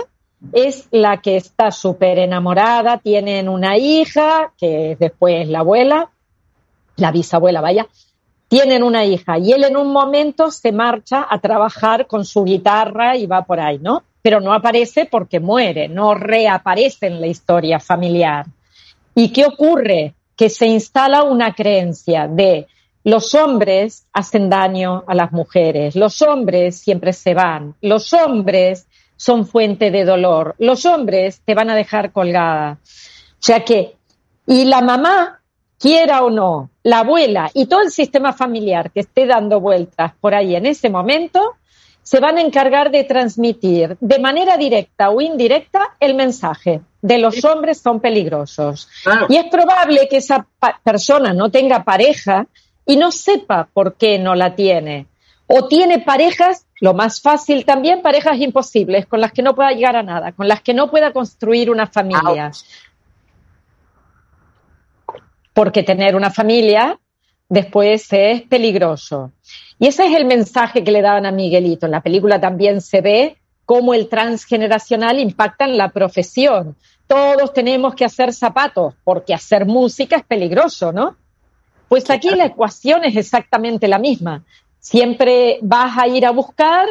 es 0.52 0.90
la 0.92 1.22
que 1.22 1.38
está 1.38 1.72
súper 1.72 2.20
enamorada, 2.20 2.98
tienen 2.98 3.48
una 3.48 3.78
hija, 3.78 4.52
que 4.58 4.92
es 4.92 5.00
después 5.00 5.48
la 5.48 5.60
abuela, 5.60 6.10
la 6.98 7.14
bisabuela, 7.14 7.62
vaya, 7.62 7.88
tienen 8.50 8.84
una 8.84 9.06
hija 9.06 9.40
y 9.40 9.54
él 9.54 9.64
en 9.64 9.78
un 9.78 9.94
momento 9.94 10.52
se 10.52 10.74
marcha 10.74 11.26
a 11.30 11.40
trabajar 11.40 12.08
con 12.08 12.26
su 12.26 12.44
guitarra 12.44 13.16
y 13.16 13.26
va 13.26 13.46
por 13.46 13.62
ahí, 13.62 13.80
¿no? 13.80 14.04
Pero 14.22 14.42
no 14.42 14.52
aparece 14.52 15.06
porque 15.06 15.40
muere, 15.40 15.88
no 15.88 16.14
reaparece 16.14 17.08
en 17.08 17.22
la 17.22 17.28
historia 17.28 17.80
familiar. 17.80 18.48
¿Y 19.16 19.30
qué 19.30 19.46
ocurre? 19.46 20.14
Que 20.36 20.50
se 20.50 20.68
instala 20.68 21.24
una 21.24 21.54
creencia 21.54 22.28
de 22.28 22.68
los 23.06 23.36
hombres 23.36 24.08
hacen 24.14 24.50
daño 24.50 25.04
a 25.06 25.14
las 25.14 25.32
mujeres, 25.32 25.96
los 25.96 26.24
hombres 26.24 26.80
siempre 26.80 27.14
se 27.14 27.36
van, 27.36 27.76
los 27.80 28.12
hombres 28.14 28.88
son 29.16 29.46
fuente 29.46 29.92
de 29.92 30.04
dolor, 30.04 30.56
los 30.58 30.86
hombres 30.88 31.40
te 31.46 31.54
van 31.54 31.70
a 31.70 31.76
dejar 31.76 32.12
colgada. 32.12 32.80
O 32.82 33.38
sea 33.40 33.64
que, 33.64 33.96
y 34.48 34.66
la 34.66 34.82
mamá, 34.82 35.40
quiera 35.78 36.24
o 36.24 36.32
no, 36.32 36.72
la 36.82 37.00
abuela 37.00 37.52
y 37.54 37.68
todo 37.68 37.84
el 37.84 37.92
sistema 37.92 38.34
familiar 38.34 38.90
que 38.90 39.02
esté 39.02 39.28
dando 39.28 39.60
vueltas 39.60 40.14
por 40.20 40.34
ahí 40.34 40.56
en 40.56 40.66
ese 40.66 40.90
momento, 40.90 41.58
se 42.02 42.20
van 42.20 42.38
a 42.38 42.42
encargar 42.42 42.90
de 42.90 43.04
transmitir 43.04 43.98
de 44.00 44.20
manera 44.20 44.58
directa 44.58 45.12
o 45.12 45.22
indirecta 45.22 45.96
el 46.00 46.16
mensaje 46.16 46.82
de 47.04 47.20
los 47.20 47.46
hombres 47.46 47.80
son 47.80 48.00
peligrosos. 48.00 48.90
Y 49.30 49.36
es 49.36 49.46
probable 49.46 50.08
que 50.10 50.18
esa 50.18 50.48
persona 50.84 51.34
no 51.34 51.52
tenga 51.52 51.84
pareja 51.84 52.48
y 52.86 52.98
no 52.98 53.12
sepa 53.12 53.70
por 53.74 53.96
qué 53.96 54.20
no 54.20 54.36
la 54.36 54.56
tiene. 54.56 55.08
O 55.48 55.68
tiene 55.68 56.00
parejas, 56.00 56.66
lo 56.82 56.94
más 56.94 57.22
fácil 57.22 57.66
también, 57.66 58.02
parejas 58.02 58.40
imposibles, 58.40 59.06
con 59.06 59.22
las 59.22 59.32
que 59.32 59.44
no 59.44 59.54
pueda 59.54 59.72
llegar 59.72 59.96
a 59.96 60.04
nada, 60.04 60.32
con 60.32 60.48
las 60.48 60.62
que 60.62 60.74
no 60.74 60.90
pueda 60.90 61.14
construir 61.14 61.70
una 61.70 61.88
familia. 61.88 62.52
Porque 65.54 65.84
tener 65.84 66.16
una 66.16 66.32
familia 66.32 67.00
después 67.48 68.08
es 68.12 68.42
peligroso. 68.44 69.32
Y 69.78 69.88
ese 69.88 70.08
es 70.08 70.16
el 70.16 70.26
mensaje 70.26 70.84
que 70.84 70.92
le 70.92 71.02
daban 71.02 71.26
a 71.26 71.32
Miguelito. 71.32 71.86
En 71.86 71.92
la 71.92 72.02
película 72.02 72.42
también 72.42 72.82
se 72.82 73.02
ve 73.02 73.38
cómo 73.66 73.94
el 73.94 74.10
transgeneracional 74.10 75.20
impacta 75.20 75.66
en 75.66 75.78
la 75.78 75.90
profesión. 75.90 76.76
Todos 77.08 77.54
tenemos 77.54 77.94
que 77.94 78.06
hacer 78.06 78.34
zapatos, 78.34 78.96
porque 79.04 79.34
hacer 79.34 79.66
música 79.66 80.16
es 80.16 80.24
peligroso, 80.24 80.92
¿no? 80.92 81.18
Pues 81.88 82.10
aquí 82.10 82.30
la 82.32 82.46
ecuación 82.46 83.04
es 83.04 83.16
exactamente 83.16 83.88
la 83.88 84.00
misma. 84.00 84.44
Siempre 84.80 85.60
vas 85.62 85.98
a 85.98 86.08
ir 86.08 86.26
a 86.26 86.32
buscar 86.32 86.88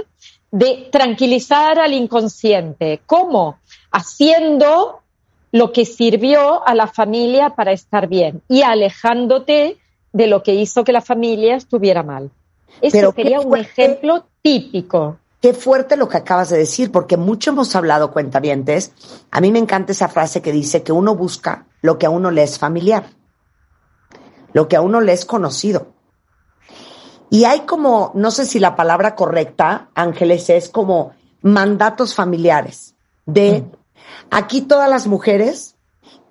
de 0.51 0.89
tranquilizar 0.91 1.79
al 1.79 1.93
inconsciente. 1.93 3.01
¿Cómo? 3.07 3.59
Haciendo 3.91 5.01
lo 5.51 5.73
que 5.73 5.85
sirvió 5.85 6.67
a 6.67 6.75
la 6.75 6.87
familia 6.87 7.51
para 7.51 7.73
estar 7.73 8.09
bien 8.09 8.43
y 8.49 8.63
alejándote 8.63 9.79
de 10.13 10.27
lo 10.27 10.43
que 10.43 10.55
hizo 10.55 10.85
que 10.85 10.93
la 10.93 11.01
familia 11.01 11.57
estuviera 11.57 12.03
mal. 12.03 12.31
Ese 12.81 13.11
sería 13.13 13.41
un 13.41 13.57
ejemplo 13.57 14.27
típico. 14.43 15.19
Qué 15.41 15.53
fuerte 15.53 15.97
lo 15.97 16.09
que 16.09 16.17
acabas 16.17 16.51
de 16.51 16.59
decir, 16.59 16.91
porque 16.91 17.17
mucho 17.17 17.51
hemos 17.51 17.77
hablado, 17.77 18.13
cuentavientes. 18.13 18.93
A 19.31 19.41
mí 19.41 19.53
me 19.53 19.59
encanta 19.59 19.93
esa 19.93 20.09
frase 20.09 20.41
que 20.41 20.53
dice 20.53 20.83
que 20.83 20.93
uno 20.93 21.15
busca 21.15 21.67
lo 21.83 21.99
que 21.99 22.07
a 22.07 22.11
uno 22.11 22.31
le 22.31 22.43
es 22.43 22.59
familiar, 22.59 23.05
lo 24.55 24.69
que 24.69 24.77
a 24.77 24.81
uno 24.81 25.03
le 25.03 25.13
es 25.13 25.27
conocido. 25.27 25.89
Y 27.29 27.45
hay 27.45 27.61
como, 27.61 28.13
no 28.15 28.31
sé 28.31 28.47
si 28.47 28.59
la 28.61 28.77
palabra 28.77 29.15
correcta, 29.15 29.91
Ángeles, 29.95 30.49
es 30.49 30.71
como 30.71 31.13
mandatos 31.43 32.15
familiares 32.15 32.95
de 33.27 33.61
mm. 33.61 33.73
aquí 34.31 34.63
todas 34.63 34.89
las 34.89 35.07
mujeres 35.07 35.77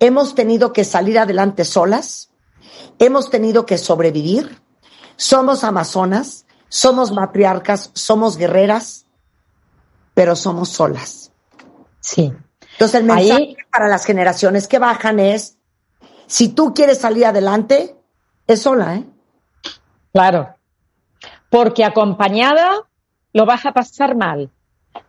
hemos 0.00 0.34
tenido 0.34 0.72
que 0.72 0.84
salir 0.84 1.18
adelante 1.18 1.64
solas, 1.64 2.30
hemos 2.98 3.30
tenido 3.30 3.66
que 3.66 3.78
sobrevivir, 3.78 4.60
somos 5.16 5.62
amazonas, 5.62 6.46
somos 6.68 7.12
matriarcas, 7.12 7.90
somos 7.94 8.36
guerreras, 8.36 9.06
pero 10.14 10.36
somos 10.36 10.70
solas. 10.70 11.32
Sí. 12.00 12.32
Entonces 12.72 13.00
el 13.00 13.06
mensaje 13.06 13.56
para 13.70 13.88
las 13.88 14.04
generaciones 14.04 14.66
que 14.66 14.78
bajan 14.78 15.20
es, 15.20 15.58
si 16.26 16.48
tú 16.48 16.74
quieres 16.74 16.98
salir 16.98 17.26
adelante, 17.26 17.96
es 18.46 18.62
sola, 18.62 18.96
¿eh? 18.96 19.04
Claro. 20.12 20.54
Porque 21.50 21.84
acompañada 21.84 22.82
lo 23.32 23.46
vas 23.46 23.66
a 23.66 23.72
pasar 23.72 24.14
mal. 24.14 24.50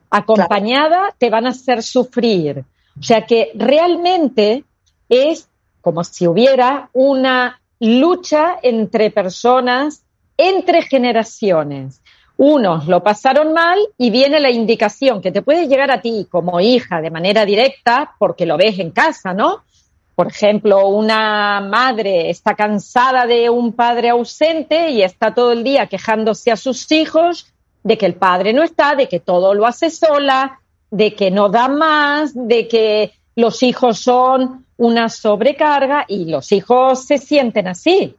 Acompañada 0.09 1.13
te 1.17 1.29
van 1.29 1.45
a 1.45 1.49
hacer 1.49 1.83
sufrir. 1.83 2.65
O 2.99 3.03
sea 3.03 3.25
que 3.25 3.51
realmente 3.55 4.63
es 5.09 5.49
como 5.81 6.03
si 6.03 6.25
hubiera 6.25 6.89
una 6.93 7.61
lucha 7.79 8.55
entre 8.63 9.11
personas, 9.11 10.03
entre 10.37 10.81
generaciones. 10.81 12.01
Unos 12.37 12.87
lo 12.87 13.03
pasaron 13.03 13.53
mal 13.53 13.77
y 13.97 14.09
viene 14.09 14.39
la 14.39 14.49
indicación 14.49 15.21
que 15.21 15.31
te 15.31 15.41
puede 15.41 15.67
llegar 15.67 15.91
a 15.91 16.01
ti 16.01 16.27
como 16.29 16.59
hija 16.59 17.01
de 17.01 17.11
manera 17.11 17.45
directa 17.45 18.15
porque 18.17 18.45
lo 18.45 18.57
ves 18.57 18.79
en 18.79 18.91
casa, 18.91 19.33
¿no? 19.33 19.64
Por 20.15 20.27
ejemplo, 20.27 20.87
una 20.87 21.59
madre 21.59 22.29
está 22.29 22.55
cansada 22.55 23.27
de 23.27 23.49
un 23.49 23.73
padre 23.73 24.09
ausente 24.09 24.89
y 24.89 25.01
está 25.01 25.33
todo 25.33 25.51
el 25.51 25.63
día 25.63 25.87
quejándose 25.87 26.51
a 26.51 26.57
sus 26.57 26.89
hijos 26.91 27.51
de 27.83 27.97
que 27.97 28.05
el 28.05 28.15
padre 28.15 28.53
no 28.53 28.63
está, 28.63 28.95
de 28.95 29.09
que 29.09 29.19
todo 29.19 29.53
lo 29.53 29.67
hace 29.67 29.89
sola, 29.89 30.59
de 30.89 31.13
que 31.13 31.31
no 31.31 31.49
da 31.49 31.67
más, 31.67 32.31
de 32.33 32.67
que 32.67 33.11
los 33.35 33.61
hijos 33.61 33.99
son 33.99 34.65
una 34.77 35.09
sobrecarga 35.09 36.05
y 36.07 36.25
los 36.25 36.51
hijos 36.53 37.05
se 37.05 37.17
sienten 37.17 37.67
así, 37.67 38.15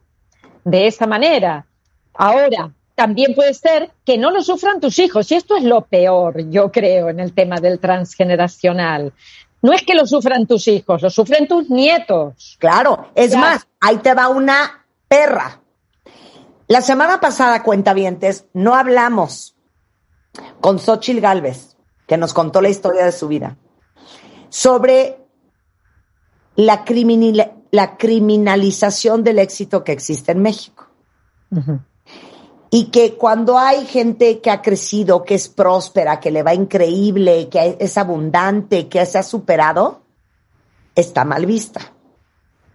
de 0.63 0.87
esa 0.87 1.07
manera. 1.07 1.65
Ahora, 2.13 2.71
también 2.97 3.35
puede 3.35 3.53
ser 3.53 3.91
que 4.05 4.17
no 4.17 4.31
lo 4.31 4.41
sufran 4.41 4.79
tus 4.79 4.97
hijos 4.99 5.31
y 5.31 5.35
esto 5.35 5.55
es 5.55 5.63
lo 5.63 5.81
peor, 5.81 6.49
yo 6.49 6.71
creo, 6.71 7.09
en 7.09 7.19
el 7.19 7.33
tema 7.33 7.59
del 7.59 7.79
transgeneracional. 7.79 9.13
No 9.61 9.73
es 9.73 9.83
que 9.83 9.95
lo 9.95 10.05
sufran 10.05 10.45
tus 10.45 10.67
hijos, 10.67 11.01
lo 11.01 11.09
sufren 11.09 11.47
tus 11.47 11.69
nietos. 11.69 12.57
Claro, 12.59 13.09
es 13.15 13.35
más, 13.35 13.67
ahí 13.79 13.97
te 13.97 14.13
va 14.13 14.29
una 14.29 14.85
perra. 15.07 15.61
La 16.67 16.81
semana 16.81 17.19
pasada, 17.19 17.63
cuentavientes, 17.63 18.45
no 18.53 18.75
hablamos 18.75 19.55
con 20.61 20.79
Xochil 20.79 21.21
Galvez, 21.21 21.75
que 22.05 22.17
nos 22.17 22.33
contó 22.33 22.61
la 22.61 22.69
historia 22.69 23.05
de 23.05 23.11
su 23.11 23.27
vida, 23.27 23.57
sobre 24.49 25.17
la, 26.55 26.85
la 27.71 27.97
criminalización 27.97 29.23
del 29.23 29.39
éxito 29.39 29.83
que 29.83 29.93
existe 29.93 30.33
en 30.33 30.41
México 30.41 30.87
y 32.77 32.91
que 32.91 33.15
cuando 33.15 33.57
hay 33.57 33.87
gente 33.87 34.39
que 34.39 34.51
ha 34.51 34.61
crecido, 34.61 35.23
que 35.23 35.33
es 35.33 35.47
próspera, 35.47 36.19
que 36.19 36.29
le 36.29 36.43
va 36.43 36.53
increíble, 36.53 37.49
que 37.49 37.75
es 37.79 37.97
abundante, 37.97 38.87
que 38.87 39.03
se 39.07 39.17
ha 39.17 39.23
superado, 39.23 40.03
está 40.93 41.25
mal 41.25 41.47
vista. 41.47 41.81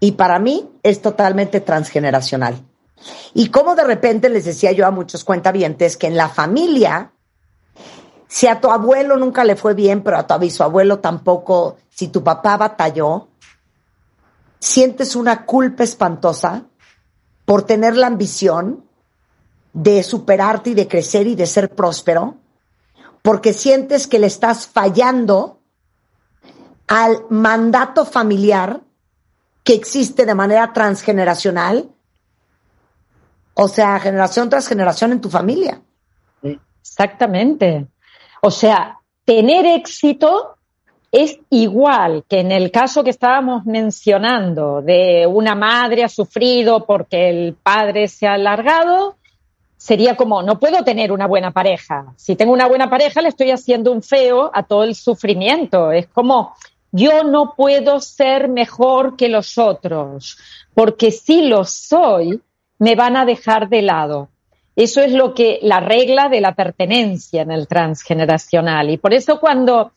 Y 0.01 0.11
para 0.11 0.41
mí 0.41 0.69
es 0.83 1.03
totalmente 1.03 1.61
transgeneracional. 1.61 2.67
Y 3.33 3.51
como 3.51 3.77
de 3.77 3.85
repente 3.85 4.29
les 4.29 4.45
decía 4.45 4.73
yo 4.73 4.89
a 4.89 4.91
muchos 4.91 5.23
cuentavientes 5.23 5.97
que 5.97 6.09
en 6.09 6.17
la 6.17 6.29
familia, 6.29 7.13
si 8.27 8.49
a 8.49 8.61
tu 8.61 8.73
abuelo 8.73 9.17
nunca 9.19 9.45
le 9.45 9.55
fue 9.55 9.75
bien, 9.75 10.03
pero 10.03 10.17
a 10.17 10.27
tu 10.27 10.63
abuelo 10.65 10.99
tampoco, 10.99 11.77
si 11.91 12.09
tu 12.09 12.25
papá 12.25 12.57
batalló, 12.57 13.29
sientes 14.59 15.15
una 15.15 15.47
culpa 15.47 15.85
espantosa 15.85 16.65
por 17.45 17.63
tener 17.63 17.97
la 17.97 18.09
ambición 18.09 18.89
de 19.73 20.03
superarte 20.03 20.71
y 20.71 20.75
de 20.75 20.89
crecer 20.89 21.27
y 21.27 21.35
de 21.35 21.47
ser 21.47 21.75
próspero, 21.75 22.37
porque 23.23 23.53
sientes 23.53 24.07
que 24.07 24.19
le 24.19 24.27
estás 24.27 24.67
fallando 24.67 25.61
al 26.89 27.25
mandato 27.31 28.05
familiar 28.05 28.81
que 29.65 29.75
existe 29.75 30.27
de 30.27 30.35
manera 30.35 30.73
transgeneracional, 30.73 31.89
o 33.55 33.69
sea, 33.69 34.01
generación 34.01 34.51
tras 34.51 34.67
generación 34.67 35.13
en 35.13 35.21
tu 35.21 35.31
familia. 35.31 35.81
Exactamente. 36.81 37.87
O 38.43 38.51
sea, 38.51 38.99
tener 39.25 39.67
éxito 39.67 40.57
es 41.13 41.39
igual 41.51 42.25
que 42.27 42.41
en 42.41 42.51
el 42.51 42.71
caso 42.71 43.05
que 43.05 43.11
estábamos 43.11 43.67
mencionando 43.67 44.81
de 44.81 45.27
una 45.27 45.55
madre 45.55 46.03
ha 46.03 46.09
sufrido 46.09 46.87
porque 46.87 47.29
el 47.29 47.55
padre 47.55 48.09
se 48.09 48.27
ha 48.27 48.35
alargado, 48.35 49.17
sería 49.83 50.15
como, 50.15 50.45
no 50.45 50.61
puedo 50.61 50.85
tener 50.85 51.11
una 51.11 51.27
buena 51.27 51.51
pareja. 51.51 52.15
Si 52.17 52.37
tengo 52.37 52.53
una 52.53 52.69
buena 52.69 52.89
pareja, 52.89 53.21
le 53.21 53.31
estoy 53.31 53.51
haciendo 53.51 53.91
un 53.91 54.01
feo 54.01 54.49
a 54.55 54.63
todo 54.63 54.85
el 54.85 54.95
sufrimiento. 54.95 55.91
Es 55.91 56.07
como, 56.07 56.55
yo 56.93 57.25
no 57.25 57.55
puedo 57.57 57.99
ser 58.01 58.49
mejor 58.49 59.17
que 59.17 59.29
los 59.29 59.59
otros, 59.59 60.39
porque 60.73 61.11
si 61.11 61.49
lo 61.49 61.65
soy, 61.65 62.41
me 62.79 62.95
van 62.95 63.17
a 63.17 63.25
dejar 63.25 63.69
de 63.69 63.83
lado. 63.83 64.29
Eso 64.77 65.01
es 65.01 65.11
lo 65.13 65.35
que, 65.35 65.59
la 65.63 65.81
regla 65.81 66.29
de 66.29 66.41
la 66.41 66.55
pertenencia 66.55 67.43
en 67.43 67.51
el 67.51 67.67
transgeneracional. 67.67 68.89
Y 68.89 68.99
por 68.99 69.13
eso 69.13 69.41
cuando 69.41 69.91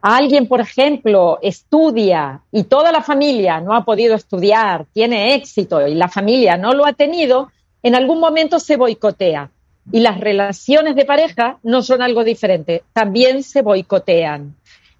alguien, 0.00 0.46
por 0.46 0.60
ejemplo, 0.60 1.40
estudia 1.42 2.40
y 2.52 2.62
toda 2.64 2.92
la 2.92 3.02
familia 3.02 3.60
no 3.60 3.74
ha 3.74 3.84
podido 3.84 4.14
estudiar, 4.14 4.86
tiene 4.92 5.34
éxito 5.34 5.84
y 5.88 5.96
la 5.96 6.08
familia 6.08 6.56
no 6.56 6.72
lo 6.72 6.86
ha 6.86 6.92
tenido, 6.92 7.50
en 7.84 7.94
algún 7.94 8.18
momento 8.18 8.58
se 8.58 8.76
boicotea. 8.76 9.50
Y 9.92 10.00
las 10.00 10.18
relaciones 10.18 10.96
de 10.96 11.04
pareja 11.04 11.58
no 11.62 11.82
son 11.82 12.00
algo 12.00 12.24
diferente, 12.24 12.82
también 12.94 13.42
se 13.42 13.60
boicotean. 13.60 14.56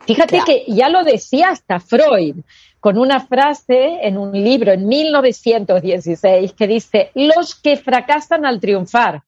Fíjate 0.07 0.43
que 0.45 0.65
ya 0.69 0.91
lo 0.91 1.03
decía 1.03 1.49
hasta 1.49 1.81
Freud, 1.81 2.37
con 2.79 2.99
una 2.99 3.21
frase 3.21 4.01
en 4.03 4.19
un 4.19 4.33
libro 4.33 4.73
en 4.73 4.87
1916 4.87 6.53
que 6.53 6.67
dice, 6.67 7.11
los 7.15 7.55
que 7.55 7.79
fracasan 7.79 8.45
al 8.45 8.61
triunfar. 8.61 9.23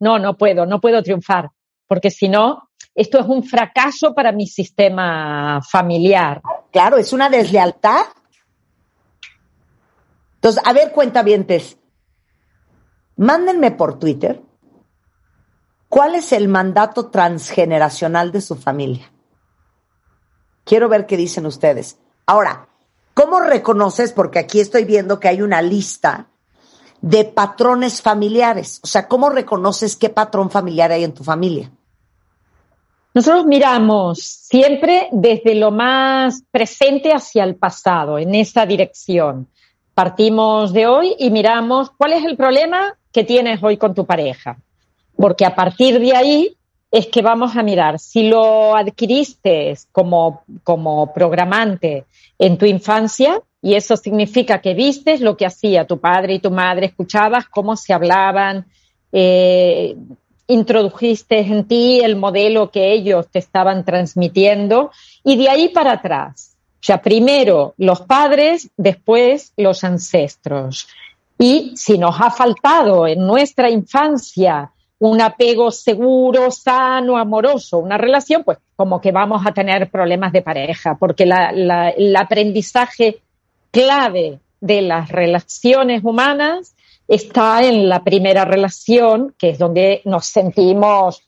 No, 0.00 0.18
no 0.18 0.36
puedo, 0.36 0.66
no 0.66 0.80
puedo 0.80 1.00
triunfar, 1.00 1.50
porque 1.86 2.10
si 2.10 2.28
no, 2.28 2.70
esto 2.96 3.20
es 3.20 3.26
un 3.26 3.44
fracaso 3.44 4.12
para 4.12 4.32
mi 4.32 4.48
sistema 4.48 5.60
familiar. 5.62 6.42
Claro, 6.72 6.96
es 6.96 7.12
una 7.12 7.30
deslealtad. 7.30 8.06
Entonces, 10.34 10.60
a 10.66 10.72
ver, 10.72 10.90
cuentavientes, 10.90 11.76
Mándenme 13.20 13.70
por 13.70 13.98
Twitter 13.98 14.40
cuál 15.90 16.14
es 16.14 16.32
el 16.32 16.48
mandato 16.48 17.10
transgeneracional 17.10 18.32
de 18.32 18.40
su 18.40 18.56
familia. 18.56 19.12
Quiero 20.64 20.88
ver 20.88 21.04
qué 21.04 21.18
dicen 21.18 21.44
ustedes. 21.44 21.98
Ahora, 22.24 22.70
¿cómo 23.12 23.40
reconoces? 23.40 24.12
Porque 24.12 24.38
aquí 24.38 24.58
estoy 24.58 24.84
viendo 24.84 25.20
que 25.20 25.28
hay 25.28 25.42
una 25.42 25.60
lista 25.60 26.28
de 27.02 27.26
patrones 27.26 28.00
familiares. 28.00 28.80
O 28.82 28.86
sea, 28.86 29.06
¿cómo 29.06 29.28
reconoces 29.28 29.96
qué 29.96 30.08
patrón 30.08 30.50
familiar 30.50 30.90
hay 30.90 31.04
en 31.04 31.12
tu 31.12 31.22
familia? 31.22 31.70
Nosotros 33.12 33.44
miramos 33.44 34.18
siempre 34.20 35.10
desde 35.12 35.56
lo 35.56 35.70
más 35.70 36.42
presente 36.50 37.12
hacia 37.12 37.44
el 37.44 37.56
pasado, 37.56 38.18
en 38.18 38.34
esa 38.34 38.64
dirección 38.64 39.46
partimos 40.00 40.72
de 40.72 40.86
hoy 40.86 41.14
y 41.18 41.30
miramos 41.30 41.90
cuál 41.90 42.14
es 42.14 42.24
el 42.24 42.34
problema 42.34 42.96
que 43.12 43.24
tienes 43.24 43.62
hoy 43.62 43.76
con 43.76 43.94
tu 43.94 44.06
pareja. 44.06 44.58
Porque 45.16 45.44
a 45.44 45.54
partir 45.54 46.00
de 46.00 46.16
ahí 46.16 46.56
es 46.90 47.06
que 47.06 47.22
vamos 47.22 47.56
a 47.56 47.62
mirar 47.62 47.98
si 47.98 48.28
lo 48.28 48.74
adquiriste 48.76 49.76
como, 49.92 50.42
como 50.64 51.12
programante 51.12 52.04
en 52.38 52.58
tu 52.58 52.66
infancia, 52.66 53.40
y 53.62 53.74
eso 53.74 53.96
significa 53.96 54.60
que 54.60 54.74
vistes 54.74 55.20
lo 55.20 55.36
que 55.36 55.46
hacía 55.46 55.86
tu 55.86 56.00
padre 56.00 56.34
y 56.34 56.38
tu 56.38 56.50
madre, 56.50 56.86
escuchabas 56.86 57.46
cómo 57.48 57.76
se 57.76 57.92
hablaban, 57.92 58.66
eh, 59.12 59.96
introdujiste 60.46 61.38
en 61.40 61.64
ti 61.64 62.00
el 62.00 62.16
modelo 62.16 62.70
que 62.70 62.92
ellos 62.92 63.28
te 63.30 63.38
estaban 63.38 63.84
transmitiendo 63.84 64.90
y 65.22 65.36
de 65.36 65.48
ahí 65.48 65.68
para 65.68 65.92
atrás. 65.92 66.56
O 66.74 66.82
sea, 66.82 67.02
primero 67.02 67.74
los 67.76 68.00
padres, 68.00 68.70
después 68.76 69.52
los 69.56 69.84
ancestros. 69.84 70.88
Y 71.40 71.72
si 71.74 71.96
nos 71.96 72.20
ha 72.20 72.30
faltado 72.30 73.06
en 73.06 73.26
nuestra 73.26 73.70
infancia 73.70 74.70
un 74.98 75.22
apego 75.22 75.70
seguro, 75.70 76.50
sano, 76.50 77.16
amoroso, 77.16 77.78
una 77.78 77.96
relación, 77.96 78.44
pues 78.44 78.58
como 78.76 79.00
que 79.00 79.10
vamos 79.10 79.40
a 79.46 79.52
tener 79.52 79.90
problemas 79.90 80.32
de 80.34 80.42
pareja, 80.42 80.98
porque 80.98 81.22
el 81.24 82.14
aprendizaje 82.16 83.22
clave 83.70 84.38
de 84.60 84.82
las 84.82 85.08
relaciones 85.08 86.04
humanas 86.04 86.74
está 87.08 87.64
en 87.64 87.88
la 87.88 88.04
primera 88.04 88.44
relación, 88.44 89.34
que 89.38 89.48
es 89.48 89.58
donde 89.58 90.02
nos 90.04 90.26
sentimos 90.26 91.22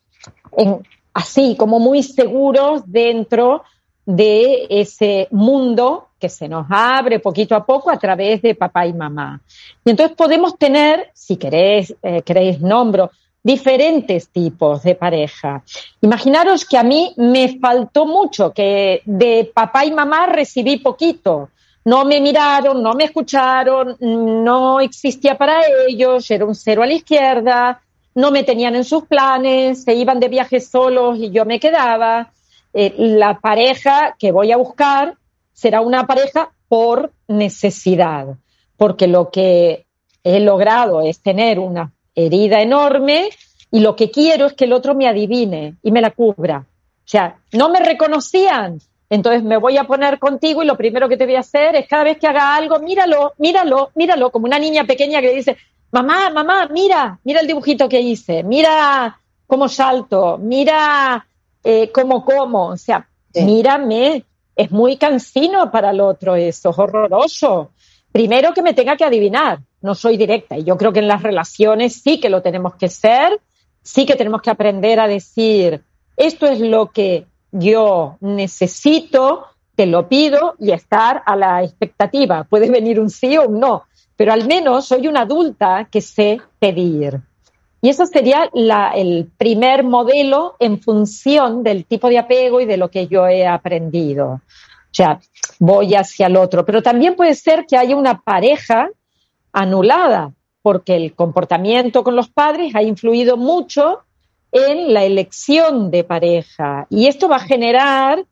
así, 1.11 1.55
como 1.57 1.79
muy 1.79 2.03
seguros 2.03 2.83
dentro 2.85 3.63
de 4.05 4.67
ese 4.69 5.27
mundo 5.31 6.09
que 6.23 6.29
se 6.29 6.47
nos 6.47 6.65
abre 6.69 7.19
poquito 7.19 7.53
a 7.53 7.65
poco 7.65 7.91
a 7.91 7.97
través 7.97 8.41
de 8.41 8.55
papá 8.55 8.87
y 8.87 8.93
mamá. 8.93 9.41
Y 9.83 9.89
entonces 9.89 10.15
podemos 10.15 10.57
tener, 10.57 11.09
si 11.13 11.35
queréis, 11.35 11.93
eh, 12.01 12.21
queréis 12.21 12.61
nombro, 12.61 13.11
diferentes 13.43 14.29
tipos 14.29 14.83
de 14.83 14.95
pareja. 14.95 15.61
Imaginaros 15.99 16.63
que 16.63 16.77
a 16.77 16.83
mí 16.83 17.13
me 17.17 17.59
faltó 17.59 18.05
mucho, 18.05 18.53
que 18.53 19.01
de 19.03 19.51
papá 19.53 19.83
y 19.83 19.91
mamá 19.91 20.27
recibí 20.27 20.77
poquito. 20.77 21.49
No 21.83 22.05
me 22.05 22.21
miraron, 22.21 22.81
no 22.81 22.93
me 22.93 23.03
escucharon, 23.03 23.97
no 23.99 24.79
existía 24.79 25.37
para 25.37 25.59
ellos, 25.89 26.31
era 26.31 26.45
un 26.45 26.55
cero 26.55 26.83
a 26.83 26.85
la 26.85 26.93
izquierda, 26.93 27.81
no 28.15 28.31
me 28.31 28.45
tenían 28.45 28.75
en 28.75 28.85
sus 28.85 29.03
planes, 29.07 29.83
se 29.83 29.93
iban 29.93 30.21
de 30.21 30.29
viaje 30.29 30.61
solos 30.61 31.17
y 31.19 31.31
yo 31.31 31.43
me 31.43 31.59
quedaba. 31.59 32.31
Eh, 32.73 32.93
la 32.97 33.41
pareja 33.41 34.15
que 34.17 34.31
voy 34.31 34.53
a 34.53 34.57
buscar 34.57 35.17
será 35.53 35.81
una 35.81 36.05
pareja 36.05 36.51
por 36.67 37.13
necesidad, 37.27 38.35
porque 38.77 39.07
lo 39.07 39.29
que 39.29 39.85
he 40.23 40.39
logrado 40.39 41.01
es 41.01 41.21
tener 41.21 41.59
una 41.59 41.93
herida 42.15 42.61
enorme 42.61 43.29
y 43.71 43.79
lo 43.79 43.95
que 43.95 44.11
quiero 44.11 44.47
es 44.47 44.53
que 44.53 44.65
el 44.65 44.73
otro 44.73 44.95
me 44.95 45.07
adivine 45.07 45.75
y 45.81 45.91
me 45.91 46.01
la 46.01 46.11
cubra. 46.11 46.65
O 46.67 47.07
sea, 47.07 47.37
no 47.51 47.69
me 47.69 47.79
reconocían, 47.79 48.79
entonces 49.09 49.43
me 49.43 49.57
voy 49.57 49.77
a 49.77 49.83
poner 49.83 50.19
contigo 50.19 50.63
y 50.63 50.65
lo 50.65 50.77
primero 50.77 51.09
que 51.09 51.17
te 51.17 51.25
voy 51.25 51.35
a 51.35 51.41
hacer 51.41 51.75
es 51.75 51.87
cada 51.87 52.03
vez 52.03 52.17
que 52.17 52.27
haga 52.27 52.55
algo, 52.55 52.79
míralo, 52.79 53.33
míralo, 53.37 53.91
míralo, 53.95 54.31
como 54.31 54.45
una 54.45 54.57
niña 54.57 54.85
pequeña 54.85 55.21
que 55.21 55.33
dice, 55.33 55.57
mamá, 55.91 56.29
mamá, 56.29 56.67
mira, 56.71 57.19
mira 57.23 57.41
el 57.41 57.47
dibujito 57.47 57.87
que 57.87 58.01
hice, 58.01 58.43
mira 58.43 59.19
cómo 59.45 59.67
salto, 59.69 60.39
mira 60.39 61.27
eh, 61.63 61.91
cómo 61.91 62.25
como, 62.25 62.69
o 62.69 62.77
sea, 62.77 63.07
mírame, 63.35 64.23
es 64.55 64.71
muy 64.71 64.97
cansino 64.97 65.71
para 65.71 65.91
el 65.91 66.01
otro 66.01 66.35
eso, 66.35 66.69
es 66.69 66.79
horroroso. 66.79 67.71
Primero 68.11 68.53
que 68.53 68.61
me 68.61 68.73
tenga 68.73 68.95
que 68.95 69.05
adivinar, 69.05 69.59
no 69.81 69.95
soy 69.95 70.17
directa 70.17 70.57
y 70.57 70.63
yo 70.63 70.77
creo 70.77 70.93
que 70.93 70.99
en 70.99 71.07
las 71.07 71.23
relaciones 71.23 72.01
sí 72.01 72.19
que 72.19 72.29
lo 72.29 72.41
tenemos 72.41 72.75
que 72.75 72.89
ser, 72.89 73.39
sí 73.81 74.05
que 74.05 74.15
tenemos 74.15 74.41
que 74.41 74.51
aprender 74.51 74.99
a 74.99 75.07
decir, 75.07 75.83
esto 76.15 76.45
es 76.45 76.59
lo 76.59 76.91
que 76.91 77.25
yo 77.51 78.17
necesito, 78.21 79.45
te 79.75 79.85
lo 79.85 80.07
pido 80.07 80.55
y 80.59 80.71
estar 80.71 81.23
a 81.25 81.35
la 81.35 81.63
expectativa. 81.63 82.43
Puede 82.43 82.69
venir 82.69 82.99
un 82.99 83.09
sí 83.09 83.37
o 83.37 83.47
un 83.47 83.59
no, 83.59 83.83
pero 84.15 84.31
al 84.31 84.45
menos 84.47 84.85
soy 84.85 85.07
una 85.07 85.21
adulta 85.21 85.87
que 85.91 86.01
sé 86.01 86.39
pedir. 86.59 87.19
Y 87.83 87.89
eso 87.89 88.05
sería 88.05 88.49
el 88.95 89.29
primer 89.37 89.83
modelo 89.83 90.55
en 90.57 90.79
función 90.79 91.63
del 91.63 91.83
tipo 91.83 92.07
de 92.07 92.17
apego 92.17 92.61
y 92.61 92.65
de 92.65 92.77
lo 92.77 92.89
que 92.89 93.07
yo 93.07 93.27
he 93.27 93.45
aprendido. 93.45 94.35
O 94.35 94.93
sea, 94.93 95.19
voy 95.59 95.93
hacia 95.93 96.27
el 96.27 96.37
otro. 96.37 96.63
Pero 96.63 96.81
también 96.81 97.17
puede 97.17 97.35
ser 97.35 97.65
que 97.65 97.75
haya 97.75 97.97
una 97.97 98.21
pareja 98.21 98.87
anulada, 99.51 100.31
porque 100.61 100.95
el 100.95 101.13
comportamiento 101.13 102.05
con 102.05 102.15
los 102.15 102.29
padres 102.29 102.73
ha 102.73 102.81
influido 102.81 103.35
mucho 103.35 103.99
en 104.53 104.93
la 104.93 105.03
elección 105.03 105.91
de 105.91 106.05
pareja. 106.05 106.87
Y 106.89 107.07
esto 107.07 107.27
va 107.27 107.35
a 107.35 107.39
generar 107.39 108.23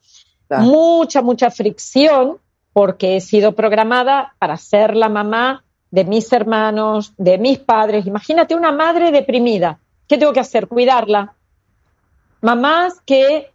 mucha, 0.59 1.21
mucha 1.21 1.51
fricción 1.51 2.37
porque 2.71 3.17
he 3.17 3.19
sido 3.19 3.51
programada 3.51 4.33
para 4.39 4.55
ser 4.55 4.95
la 4.95 5.09
mamá 5.09 5.65
de 5.91 6.05
mis 6.05 6.31
hermanos, 6.33 7.13
de 7.17 7.37
mis 7.37 7.59
padres. 7.59 8.07
Imagínate 8.07 8.55
una 8.55 8.71
madre 8.71 9.11
deprimida. 9.11 9.79
¿Qué 10.07 10.17
tengo 10.17 10.33
que 10.33 10.39
hacer? 10.39 10.67
Cuidarla. 10.67 11.35
Mamás 12.41 12.99
que 13.05 13.51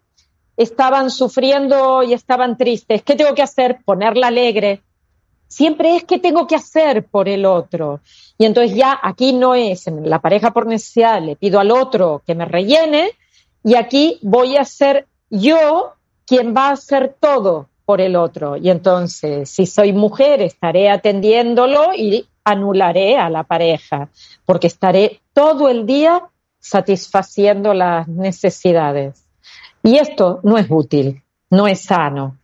estaban 0.56 1.10
sufriendo 1.10 2.02
y 2.02 2.12
estaban 2.12 2.56
tristes. 2.56 3.02
¿Qué 3.02 3.14
tengo 3.14 3.34
que 3.34 3.42
hacer? 3.42 3.78
Ponerla 3.84 4.28
alegre, 4.28 4.82
siempre 5.48 5.96
es 5.96 6.04
que 6.04 6.18
tengo 6.18 6.46
que 6.46 6.56
hacer 6.56 7.04
por 7.06 7.28
el 7.28 7.44
otro. 7.44 8.00
Y 8.38 8.44
entonces 8.44 8.76
ya 8.76 8.98
aquí 9.02 9.32
no 9.32 9.54
es 9.54 9.86
en 9.86 10.08
la 10.08 10.20
pareja 10.20 10.52
por 10.52 10.66
necesidad, 10.66 11.22
le 11.22 11.36
pido 11.36 11.60
al 11.60 11.70
otro 11.70 12.22
que 12.26 12.34
me 12.34 12.44
rellene 12.44 13.10
y 13.64 13.74
aquí 13.74 14.18
voy 14.22 14.56
a 14.56 14.64
ser 14.64 15.06
yo 15.30 15.94
quien 16.26 16.54
va 16.54 16.68
a 16.68 16.72
hacer 16.72 17.16
todo 17.18 17.68
por 17.86 18.02
el 18.02 18.16
otro. 18.16 18.56
Y 18.56 18.68
entonces, 18.68 19.48
si 19.48 19.64
soy 19.64 19.94
mujer, 19.94 20.42
estaré 20.42 20.90
atendiéndolo 20.90 21.94
y 21.94 22.28
anularé 22.44 23.16
a 23.16 23.30
la 23.30 23.44
pareja, 23.44 24.10
porque 24.44 24.66
estaré 24.66 25.20
todo 25.32 25.68
el 25.68 25.86
día 25.86 26.22
satisfaciendo 26.58 27.72
las 27.72 28.06
necesidades. 28.08 29.24
Y 29.82 29.96
esto 29.96 30.40
no 30.42 30.58
es 30.58 30.66
útil, 30.68 31.22
no 31.48 31.66
es 31.66 31.80
sano. 31.82 32.36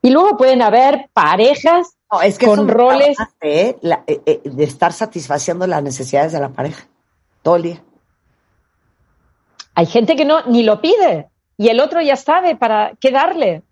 Y 0.00 0.10
luego 0.10 0.36
pueden 0.36 0.62
haber 0.62 1.10
parejas 1.12 1.98
no, 2.10 2.22
es 2.22 2.38
que 2.38 2.46
con 2.46 2.68
roles 2.68 3.18
eh, 3.42 3.76
eh, 3.82 4.40
de 4.42 4.64
estar 4.64 4.92
satisfaciendo 4.92 5.66
las 5.66 5.82
necesidades 5.82 6.32
de 6.32 6.40
la 6.40 6.48
pareja 6.48 6.86
todo 7.42 7.56
el 7.56 7.62
día. 7.62 7.82
Hay 9.74 9.86
gente 9.86 10.16
que 10.16 10.24
no 10.24 10.46
ni 10.46 10.62
lo 10.62 10.80
pide 10.80 11.28
y 11.56 11.68
el 11.68 11.80
otro 11.80 12.00
ya 12.00 12.16
sabe 12.16 12.56
para 12.56 12.92
qué 13.00 13.10
darle. 13.10 13.62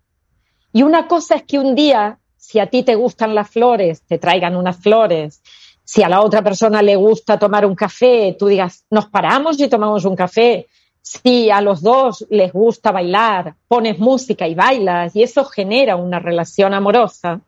Y 0.77 0.83
una 0.83 1.07
cosa 1.07 1.37
es 1.37 1.41
que 1.41 1.57
un 1.57 1.73
día, 1.73 2.19
si 2.35 2.59
a 2.59 2.67
ti 2.67 2.83
te 2.83 2.93
gustan 2.93 3.33
las 3.33 3.49
flores, 3.49 4.03
te 4.03 4.19
traigan 4.19 4.55
unas 4.55 4.77
flores. 4.77 5.41
Si 5.83 6.03
a 6.03 6.07
la 6.07 6.21
otra 6.21 6.43
persona 6.43 6.83
le 6.83 6.95
gusta 6.95 7.39
tomar 7.39 7.65
un 7.65 7.73
café, 7.73 8.35
tú 8.37 8.45
digas, 8.45 8.85
nos 8.91 9.07
paramos 9.07 9.59
y 9.59 9.69
tomamos 9.69 10.05
un 10.05 10.15
café. 10.15 10.67
Si 11.01 11.49
a 11.49 11.61
los 11.61 11.81
dos 11.81 12.27
les 12.29 12.53
gusta 12.53 12.91
bailar, 12.91 13.55
pones 13.67 13.97
música 13.97 14.47
y 14.47 14.53
bailas 14.53 15.15
y 15.15 15.23
eso 15.23 15.45
genera 15.45 15.95
una 15.95 16.19
relación 16.19 16.75
amorosa. 16.75 17.41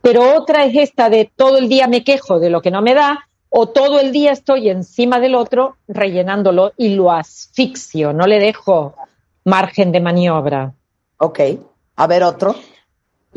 Pero 0.00 0.36
otra 0.36 0.64
es 0.64 0.76
esta 0.76 1.10
de 1.10 1.28
todo 1.34 1.58
el 1.58 1.68
día 1.68 1.88
me 1.88 2.04
quejo 2.04 2.38
de 2.38 2.48
lo 2.48 2.62
que 2.62 2.70
no 2.70 2.80
me 2.80 2.94
da 2.94 3.26
o 3.48 3.70
todo 3.70 3.98
el 3.98 4.12
día 4.12 4.30
estoy 4.30 4.70
encima 4.70 5.18
del 5.18 5.34
otro 5.34 5.78
rellenándolo 5.88 6.74
y 6.76 6.90
lo 6.90 7.10
asfixio, 7.10 8.12
no 8.12 8.28
le 8.28 8.38
dejo 8.38 8.94
margen 9.44 9.90
de 9.90 10.00
maniobra. 10.00 10.74
Ok, 11.16 11.40
a 11.96 12.06
ver 12.06 12.22
otro. 12.22 12.54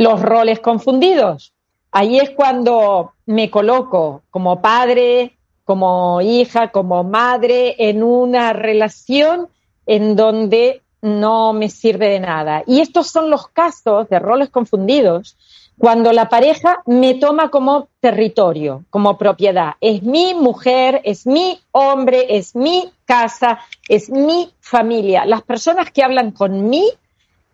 Los 0.02 0.20
roles 0.20 0.60
confundidos. 0.60 1.54
Ahí 1.92 2.18
es 2.18 2.32
cuando 2.32 3.12
me 3.28 3.52
coloco 3.52 4.24
como 4.32 4.60
padre, 4.60 5.38
como 5.64 6.22
hija, 6.22 6.72
como 6.72 7.04
madre 7.04 7.76
en 7.78 8.02
una 8.02 8.52
relación 8.52 9.48
en 9.86 10.16
donde 10.16 10.82
no 11.04 11.54
me 11.54 11.70
sirve 11.70 12.10
de 12.10 12.20
nada. 12.20 12.64
Y 12.66 12.80
estos 12.80 13.12
son 13.12 13.30
los 13.30 13.48
casos 13.50 14.10
de 14.10 14.18
roles 14.18 14.50
confundidos 14.50 15.38
cuando 15.78 16.12
la 16.14 16.30
pareja 16.30 16.82
me 16.88 17.14
toma 17.14 17.50
como 17.50 17.88
territorio, 18.00 18.86
como 18.90 19.20
propiedad. 19.20 19.74
Es 19.82 20.02
mi 20.02 20.34
mujer, 20.34 21.02
es 21.04 21.28
mi 21.28 21.60
hombre, 21.74 22.26
es 22.38 22.56
mi 22.56 22.92
casa, 23.06 23.60
es 23.88 24.10
mi 24.10 24.52
familia. 24.62 25.26
Las 25.26 25.44
personas 25.44 25.92
que 25.92 26.04
hablan 26.04 26.32
con 26.32 26.72
mí 26.72 26.90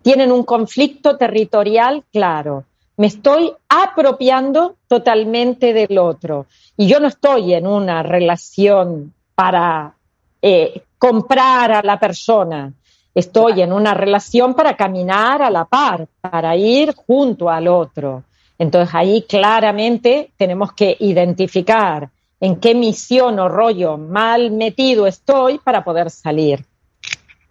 tienen 0.02 0.32
un 0.32 0.44
conflicto 0.44 1.18
territorial 1.18 2.04
claro. 2.12 2.66
Me 2.98 3.08
estoy 3.08 3.54
apropiando 3.70 4.76
totalmente 4.88 5.74
del 5.74 5.98
otro. 5.98 6.48
Y 6.76 6.88
yo 6.88 7.00
no 7.00 7.08
estoy 7.08 7.54
en 7.54 7.68
una 7.68 8.02
relación 8.04 9.14
para 9.36 9.94
eh, 10.42 10.82
comprar 10.98 11.72
a 11.72 11.82
la 11.84 12.00
persona. 12.00 12.74
Estoy 13.14 13.62
en 13.62 13.74
una 13.74 13.94
relación 13.94 14.54
para 14.54 14.76
caminar 14.76 15.42
a 15.42 15.50
la 15.50 15.66
par, 15.66 16.08
para 16.22 16.56
ir 16.56 16.94
junto 16.96 17.50
al 17.50 17.68
otro. 17.68 18.24
Entonces 18.60 18.94
ahí 18.96 19.24
claramente 19.24 20.32
tenemos 20.38 20.74
que 20.74 20.96
identificar 21.00 22.10
en 22.40 22.58
qué 22.58 22.76
misión 22.76 23.40
o 23.40 23.50
rollo 23.50 23.98
mal 23.98 24.52
metido 24.52 25.08
estoy 25.08 25.60
para 25.60 25.84
poder 25.84 26.10
salir. 26.10 26.66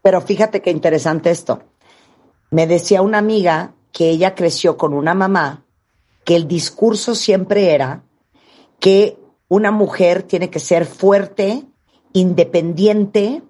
Pero 0.02 0.20
fíjate 0.20 0.62
qué 0.62 0.70
interesante 0.70 1.30
esto. 1.30 1.60
Me 2.56 2.66
decía 2.66 3.02
una 3.02 3.18
amiga 3.18 3.74
que 3.92 4.08
ella 4.08 4.34
creció 4.34 4.78
con 4.78 4.94
una 4.94 5.12
mamá 5.12 5.66
que 6.24 6.36
el 6.36 6.48
discurso 6.48 7.14
siempre 7.14 7.74
era 7.74 8.02
que 8.80 9.18
una 9.48 9.70
mujer 9.70 10.22
tiene 10.22 10.48
que 10.48 10.58
ser 10.58 10.86
fuerte, 10.86 11.66
independiente, 12.14 13.42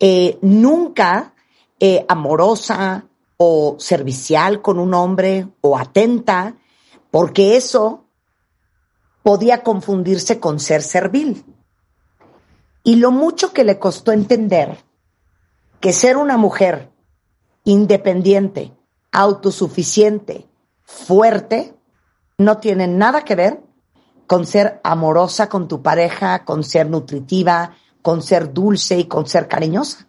eh, 0.00 0.38
nunca 0.42 1.34
eh, 1.78 2.04
amorosa 2.08 3.06
o 3.36 3.76
servicial 3.78 4.60
con 4.60 4.80
un 4.80 4.92
hombre 4.92 5.46
o 5.60 5.78
atenta, 5.78 6.56
porque 7.12 7.56
eso 7.56 8.06
podía 9.22 9.62
confundirse 9.62 10.40
con 10.40 10.58
ser 10.58 10.82
servil. 10.82 11.44
Y 12.82 12.96
lo 12.96 13.12
mucho 13.12 13.52
que 13.52 13.62
le 13.62 13.78
costó 13.78 14.10
entender 14.10 14.78
que 15.78 15.92
ser 15.92 16.16
una 16.16 16.36
mujer 16.36 16.91
independiente, 17.64 18.72
autosuficiente, 19.12 20.46
fuerte, 20.82 21.74
no 22.38 22.58
tiene 22.58 22.86
nada 22.86 23.24
que 23.24 23.34
ver 23.34 23.60
con 24.26 24.46
ser 24.46 24.80
amorosa 24.82 25.48
con 25.48 25.68
tu 25.68 25.82
pareja, 25.82 26.44
con 26.44 26.64
ser 26.64 26.88
nutritiva, 26.88 27.76
con 28.00 28.22
ser 28.22 28.52
dulce 28.52 28.98
y 28.98 29.04
con 29.04 29.26
ser 29.26 29.46
cariñosa. 29.46 30.06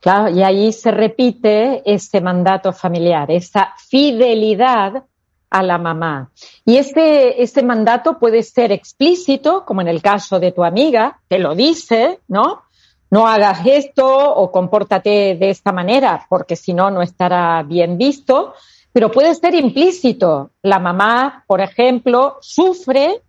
Claro, 0.00 0.30
y 0.30 0.42
ahí 0.42 0.72
se 0.72 0.90
repite 0.90 1.82
ese 1.84 2.20
mandato 2.20 2.72
familiar, 2.72 3.30
esa 3.30 3.74
fidelidad 3.76 5.04
a 5.50 5.62
la 5.62 5.78
mamá. 5.78 6.30
Y 6.64 6.76
este, 6.76 7.42
este 7.42 7.62
mandato 7.62 8.18
puede 8.18 8.42
ser 8.42 8.72
explícito, 8.72 9.64
como 9.66 9.80
en 9.80 9.88
el 9.88 10.00
caso 10.00 10.38
de 10.40 10.52
tu 10.52 10.64
amiga, 10.64 11.20
que 11.28 11.38
lo 11.38 11.54
dice, 11.54 12.20
¿no? 12.28 12.62
No 13.10 13.26
hagas 13.26 13.66
esto 13.66 14.06
o 14.34 14.50
compórtate 14.52 15.36
de 15.38 15.50
esta 15.50 15.72
manera, 15.72 16.26
porque 16.28 16.54
si 16.56 16.72
no, 16.72 16.90
no 16.90 17.02
estará 17.02 17.62
bien 17.64 17.98
visto. 17.98 18.54
Pero 18.92 19.10
puede 19.10 19.34
ser 19.34 19.54
implícito. 19.54 20.50
La 20.62 20.78
mamá, 20.78 21.44
por 21.46 21.60
ejemplo, 21.60 22.38
sufre 22.40 23.20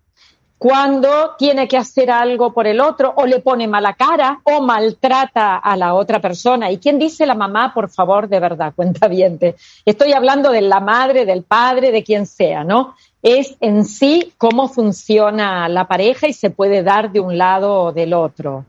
cuando 0.62 1.36
tiene 1.40 1.68
que 1.68 1.78
hacer 1.78 2.12
algo 2.12 2.54
por 2.54 2.68
el 2.68 2.80
otro 2.80 3.12
o 3.16 3.26
le 3.26 3.40
pone 3.40 3.68
mala 3.68 3.96
cara 3.96 4.42
o 4.44 4.62
maltrata 4.62 5.58
a 5.58 5.76
la 5.76 5.96
otra 5.96 6.20
persona. 6.20 6.70
¿Y 6.70 6.78
quién 6.78 7.00
dice 7.00 7.26
la 7.26 7.34
mamá, 7.34 7.74
por 7.74 7.90
favor, 7.90 8.28
de 8.28 8.40
verdad, 8.40 8.74
cuenta 8.76 9.08
bien? 9.08 9.40
Estoy 9.86 10.14
hablando 10.14 10.52
de 10.52 10.62
la 10.62 10.80
madre, 10.80 11.26
del 11.26 11.42
padre, 11.42 11.92
de 11.92 12.04
quien 12.04 12.28
sea, 12.28 12.64
¿no? 12.64 12.96
Es 13.24 13.58
en 13.60 13.86
sí 13.86 14.34
cómo 14.38 14.68
funciona 14.68 15.68
la 15.68 15.88
pareja 15.88 16.28
y 16.28 16.34
se 16.34 16.52
puede 16.52 16.84
dar 16.84 17.12
de 17.12 17.20
un 17.20 17.40
lado 17.40 17.86
o 17.86 17.92
del 17.92 18.14
otro. 18.14 18.66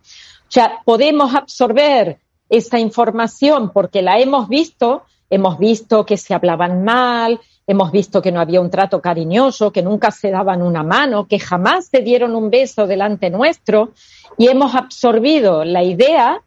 Sea, 0.52 0.80
podemos 0.84 1.34
absorber 1.34 2.18
esa 2.48 2.78
información 2.78 3.70
porque 3.72 4.02
la 4.02 4.18
hemos 4.18 4.48
visto, 4.48 5.04
hemos 5.30 5.58
visto 5.58 6.04
que 6.04 6.18
se 6.18 6.34
hablaban 6.34 6.84
mal, 6.84 7.40
Hemos 7.64 7.92
visto 7.92 8.20
que 8.20 8.32
no 8.32 8.40
había 8.40 8.60
un 8.60 8.70
trato 8.70 9.00
cariñoso, 9.00 9.72
que 9.72 9.82
nunca 9.82 10.10
se 10.10 10.30
daban 10.30 10.62
una 10.62 10.82
mano, 10.82 11.28
que 11.28 11.38
jamás 11.38 11.86
se 11.86 12.00
dieron 12.00 12.34
un 12.34 12.50
beso 12.50 12.88
delante 12.88 13.30
nuestro 13.30 13.92
y 14.36 14.48
hemos 14.48 14.74
absorbido 14.74 15.64
la 15.64 15.84
idea 15.84 16.42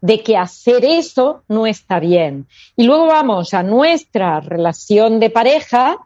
de 0.00 0.22
que 0.22 0.38
hacer 0.38 0.84
eso 0.84 1.42
no 1.48 1.66
está 1.66 2.00
bien. 2.00 2.46
Y 2.76 2.84
luego 2.84 3.06
vamos 3.06 3.52
a 3.52 3.62
nuestra 3.62 4.40
relación 4.40 5.20
de 5.20 5.30
pareja. 5.30 5.98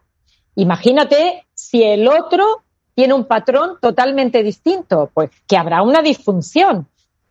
Imagínate 0.55 1.45
si 1.53 1.83
el 1.83 2.07
otro 2.07 2.63
tiene 2.95 3.13
un 3.13 3.25
patrón 3.25 3.77
totalmente 3.81 4.43
distinto, 4.43 5.09
pues 5.13 5.29
que 5.47 5.55
habrá 5.55 5.81
una 5.81 6.01
disfunción, 6.01 6.87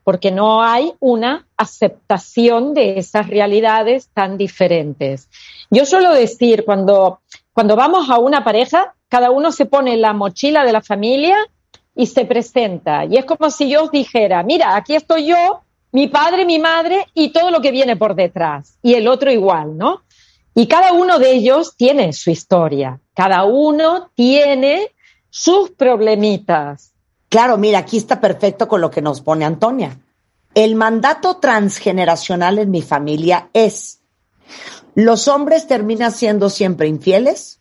porque 0.09 0.31
no 0.31 0.63
hay 0.63 0.95
una 1.01 1.47
aceptación 1.59 2.73
de 2.73 2.99
esas 2.99 3.27
realidades 3.27 4.09
tan 4.15 4.39
diferentes. 4.39 5.29
Yo 5.71 5.85
suelo 5.85 6.15
decir, 6.15 6.65
cuando, 6.65 7.21
cuando 7.53 7.77
vamos 7.77 8.09
a 8.09 8.19
una 8.19 8.43
pareja, 8.43 8.95
cada 9.11 9.31
uno 9.31 9.53
se 9.53 9.67
pone 9.67 9.99
la 9.99 10.15
mochila 10.15 10.65
de 10.65 10.73
la 10.73 10.81
familia 10.81 11.37
y 11.95 12.07
se 12.07 12.25
presenta. 12.25 13.05
Y 13.05 13.19
es 13.19 13.27
como 13.27 13.51
si 13.51 13.69
yo 13.69 13.89
dijera, 13.89 14.43
mira, 14.43 14.77
aquí 14.77 14.95
estoy 14.95 15.27
yo, 15.27 15.61
mi 15.93 16.07
padre, 16.07 16.47
mi 16.47 16.59
madre 16.59 17.05
y 17.13 17.29
todo 17.29 17.51
lo 17.51 17.61
que 17.61 17.71
viene 17.71 17.95
por 17.95 18.15
detrás. 18.15 18.79
Y 18.81 18.95
el 18.95 19.09
otro 19.09 19.31
igual, 19.31 19.77
¿no? 19.77 20.05
Y 20.55 20.69
cada 20.69 20.95
uno 20.95 21.19
de 21.19 21.33
ellos 21.33 21.77
tiene 21.77 22.15
su 22.15 22.31
historia. 22.31 22.99
Cada 23.13 23.45
uno 23.45 24.11
tiene 24.15 24.89
sus 25.29 25.69
problemitas. 25.73 26.95
Claro, 27.29 27.59
mira, 27.59 27.81
aquí 27.81 27.99
está 27.99 28.21
perfecto 28.21 28.69
con 28.69 28.81
lo 28.81 28.91
que 28.91 29.03
nos 29.03 29.21
pone 29.21 29.45
Antonia. 29.45 30.01
El 30.55 30.75
mandato 30.75 31.37
transgeneracional 31.37 32.59
en 32.59 32.71
mi 32.71 32.83
familia 32.83 33.51
es 33.53 33.99
los 34.95 35.29
hombres 35.29 35.67
terminan 35.67 36.11
siendo 36.11 36.51
siempre 36.51 36.89
infieles 36.89 37.61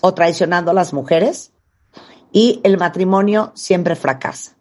o 0.00 0.14
traicionando 0.14 0.70
a 0.70 0.74
las 0.74 0.92
mujeres 0.92 1.52
y 2.32 2.60
el 2.64 2.78
matrimonio 2.78 3.52
siempre 3.54 3.96
fracasa. 3.96 4.56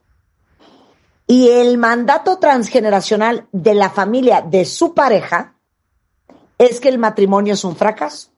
Y 1.28 1.50
el 1.50 1.78
mandato 1.78 2.38
transgeneracional 2.38 3.48
de 3.52 3.74
la 3.76 3.90
familia 3.90 4.42
de 4.42 4.66
su 4.66 4.94
pareja 4.94 5.56
es 6.58 6.80
que 6.80 6.90
el 6.90 6.98
matrimonio 6.98 7.54
es 7.54 7.64
un 7.64 7.76
fracaso. 7.76 8.30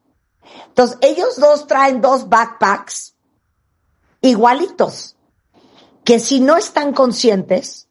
Entonces, 0.67 0.97
ellos 1.01 1.37
dos 1.37 1.67
traen 1.67 2.01
dos 2.01 2.27
backpacks 2.27 3.15
igualitos, 4.21 5.15
que 6.03 6.19
si 6.19 6.39
no 6.39 6.57
están 6.57 6.93
conscientes, 6.93 7.87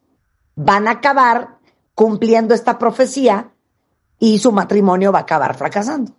van 0.55 0.88
a 0.88 0.92
acabar 0.92 1.59
cumpliendo 1.94 2.55
esta 2.55 2.79
profecía 2.79 3.51
y 4.18 4.38
su 4.38 4.53
matrimonio 4.53 5.12
va 5.12 5.21
a 5.21 5.23
acabar 5.23 5.57
fracasando. 5.57 6.12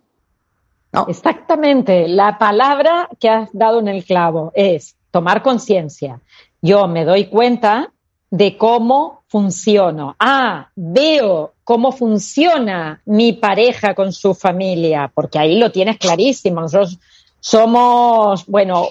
Exactamente. 1.08 2.08
La 2.08 2.38
palabra 2.38 3.08
que 3.18 3.28
has 3.28 3.48
dado 3.52 3.80
en 3.80 3.88
el 3.88 4.04
clavo 4.04 4.50
es 4.54 4.96
tomar 5.10 5.42
conciencia. 5.42 6.20
Yo 6.60 6.88
me 6.88 7.04
doy 7.04 7.26
cuenta 7.26 7.92
de 8.30 8.56
cómo 8.56 9.22
funciono. 9.28 10.16
Ah, 10.18 10.70
veo 10.74 11.54
cómo 11.64 11.92
funciona 11.92 13.00
mi 13.04 13.32
pareja 13.32 13.94
con 13.94 14.12
su 14.12 14.34
familia, 14.34 15.10
porque 15.14 15.38
ahí 15.38 15.58
lo 15.58 15.70
tienes 15.70 15.98
clarísimo. 15.98 16.60
Nosotros 16.60 16.98
somos, 17.40 18.46
bueno, 18.46 18.86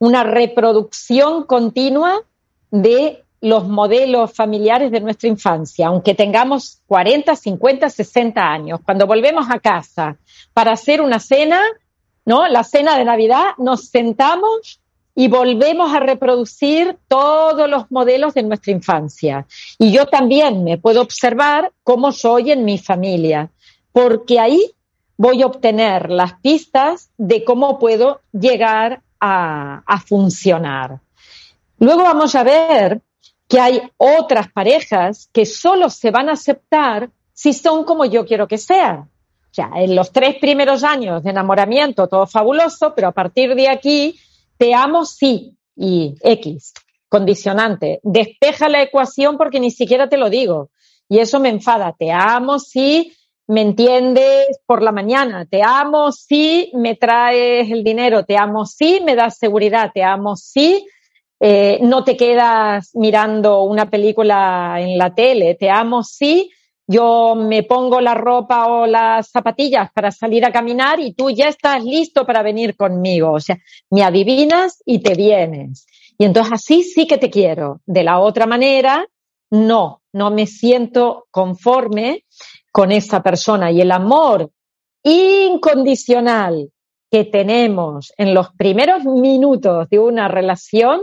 una 0.00 0.24
reproducción 0.24 1.44
continua 1.44 2.22
de 2.70 3.22
los 3.42 3.68
modelos 3.68 4.32
familiares 4.32 4.90
de 4.90 5.00
nuestra 5.00 5.28
infancia, 5.28 5.86
aunque 5.86 6.14
tengamos 6.14 6.80
40, 6.86 7.36
50, 7.36 7.88
60 7.88 8.40
años. 8.40 8.80
Cuando 8.84 9.06
volvemos 9.06 9.46
a 9.50 9.60
casa 9.60 10.16
para 10.52 10.72
hacer 10.72 11.00
una 11.00 11.20
cena, 11.20 11.60
¿no? 12.24 12.48
La 12.48 12.64
cena 12.64 12.96
de 12.98 13.04
Navidad, 13.04 13.52
nos 13.58 13.88
sentamos 13.88 14.80
y 15.14 15.28
volvemos 15.28 15.92
a 15.94 16.00
reproducir 16.00 16.96
todos 17.06 17.68
los 17.68 17.90
modelos 17.90 18.34
de 18.34 18.42
nuestra 18.42 18.72
infancia. 18.72 19.46
Y 19.78 19.92
yo 19.92 20.06
también 20.06 20.64
me 20.64 20.78
puedo 20.78 21.02
observar 21.02 21.72
cómo 21.82 22.12
soy 22.12 22.52
en 22.52 22.64
mi 22.64 22.78
familia, 22.78 23.50
porque 23.92 24.40
ahí 24.40 24.72
voy 25.18 25.42
a 25.42 25.46
obtener 25.46 26.10
las 26.10 26.34
pistas 26.40 27.10
de 27.18 27.44
cómo 27.44 27.78
puedo 27.78 28.20
llegar 28.32 29.02
a, 29.20 29.82
a 29.86 30.00
funcionar. 30.00 31.00
Luego 31.78 32.02
vamos 32.02 32.34
a 32.34 32.42
ver 32.42 33.00
que 33.48 33.60
hay 33.60 33.82
otras 33.96 34.50
parejas 34.52 35.28
que 35.32 35.44
solo 35.44 35.90
se 35.90 36.10
van 36.10 36.28
a 36.28 36.32
aceptar 36.32 37.10
si 37.32 37.52
son 37.52 37.84
como 37.84 38.04
yo 38.04 38.24
quiero 38.24 38.46
que 38.46 38.58
sean. 38.58 39.00
O 39.50 39.52
sea, 39.54 39.70
en 39.74 39.96
los 39.96 40.12
tres 40.12 40.36
primeros 40.36 40.84
años 40.84 41.24
de 41.24 41.30
enamoramiento 41.30 42.06
todo 42.06 42.26
fabuloso, 42.26 42.94
pero 42.94 43.08
a 43.08 43.12
partir 43.12 43.54
de 43.56 43.68
aquí 43.68 44.20
te 44.56 44.74
amo 44.74 45.04
sí 45.04 45.56
y 45.74 46.14
X, 46.22 46.74
condicionante. 47.08 47.98
Despeja 48.04 48.68
la 48.68 48.82
ecuación 48.82 49.36
porque 49.36 49.58
ni 49.58 49.70
siquiera 49.70 50.08
te 50.08 50.18
lo 50.18 50.30
digo. 50.30 50.70
Y 51.08 51.18
eso 51.18 51.40
me 51.40 51.48
enfada. 51.48 51.92
Te 51.98 52.12
amo 52.12 52.60
si 52.60 53.12
me 53.50 53.62
entiendes 53.62 54.60
por 54.66 54.82
la 54.82 54.92
mañana. 54.92 55.44
Te 55.44 55.62
amo 55.62 56.12
si 56.12 56.70
me 56.74 56.94
traes 56.94 57.70
el 57.70 57.84
dinero. 57.84 58.24
Te 58.24 58.36
amo 58.36 58.64
si 58.64 59.00
me 59.00 59.14
das 59.16 59.38
seguridad. 59.38 59.90
Te 59.92 60.02
amo 60.02 60.36
si 60.36 60.86
eh, 61.42 61.78
no 61.80 62.04
te 62.04 62.18
quedas 62.18 62.90
mirando 62.92 63.62
una 63.62 63.88
película 63.88 64.76
en 64.78 64.98
la 64.98 65.14
tele, 65.14 65.54
te 65.54 65.70
amo 65.70 66.02
sí, 66.04 66.50
yo 66.86 67.34
me 67.34 67.62
pongo 67.62 68.02
la 68.02 68.12
ropa 68.12 68.66
o 68.66 68.86
las 68.86 69.30
zapatillas 69.30 69.90
para 69.90 70.10
salir 70.10 70.44
a 70.44 70.52
caminar 70.52 71.00
y 71.00 71.14
tú 71.14 71.30
ya 71.30 71.48
estás 71.48 71.82
listo 71.82 72.26
para 72.26 72.42
venir 72.42 72.76
conmigo. 72.76 73.32
O 73.32 73.40
sea, 73.40 73.56
me 73.88 74.02
adivinas 74.02 74.82
y 74.84 74.98
te 74.98 75.14
vienes. 75.14 75.86
Y 76.18 76.26
entonces 76.26 76.52
así 76.52 76.82
sí 76.82 77.06
que 77.06 77.16
te 77.16 77.30
quiero. 77.30 77.80
De 77.86 78.02
la 78.02 78.18
otra 78.18 78.44
manera, 78.44 79.06
no, 79.50 80.02
no 80.12 80.30
me 80.30 80.46
siento 80.46 81.26
conforme 81.30 82.24
con 82.72 82.92
esa 82.92 83.22
persona. 83.22 83.70
Y 83.70 83.80
el 83.80 83.92
amor 83.92 84.50
incondicional 85.02 86.70
que 87.10 87.24
tenemos 87.24 88.12
en 88.16 88.34
los 88.34 88.52
primeros 88.52 89.04
minutos 89.04 89.88
de 89.88 89.98
una 89.98 90.28
relación 90.28 91.00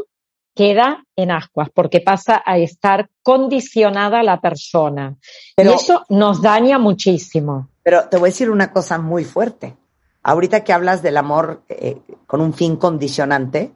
queda 0.55 1.05
en 1.15 1.29
ascuas, 1.31 1.69
porque 1.71 2.01
pasa 2.01 2.41
a 2.43 2.57
estar 2.57 3.09
condicionada 3.21 4.23
la 4.23 4.41
persona. 4.41 5.15
Pero, 5.55 5.71
y 5.71 5.73
eso 5.75 6.03
nos 6.09 6.41
daña 6.41 6.79
muchísimo. 6.79 7.69
Pero 7.83 8.09
te 8.09 8.17
voy 8.17 8.29
a 8.29 8.31
decir 8.31 8.49
una 8.49 8.71
cosa 8.71 8.97
muy 8.97 9.23
fuerte. 9.23 9.75
Ahorita 10.23 10.63
que 10.63 10.73
hablas 10.73 11.03
del 11.03 11.17
amor 11.17 11.61
eh, 11.69 11.99
con 12.25 12.41
un 12.41 12.53
fin 12.53 12.75
condicionante, 12.75 13.71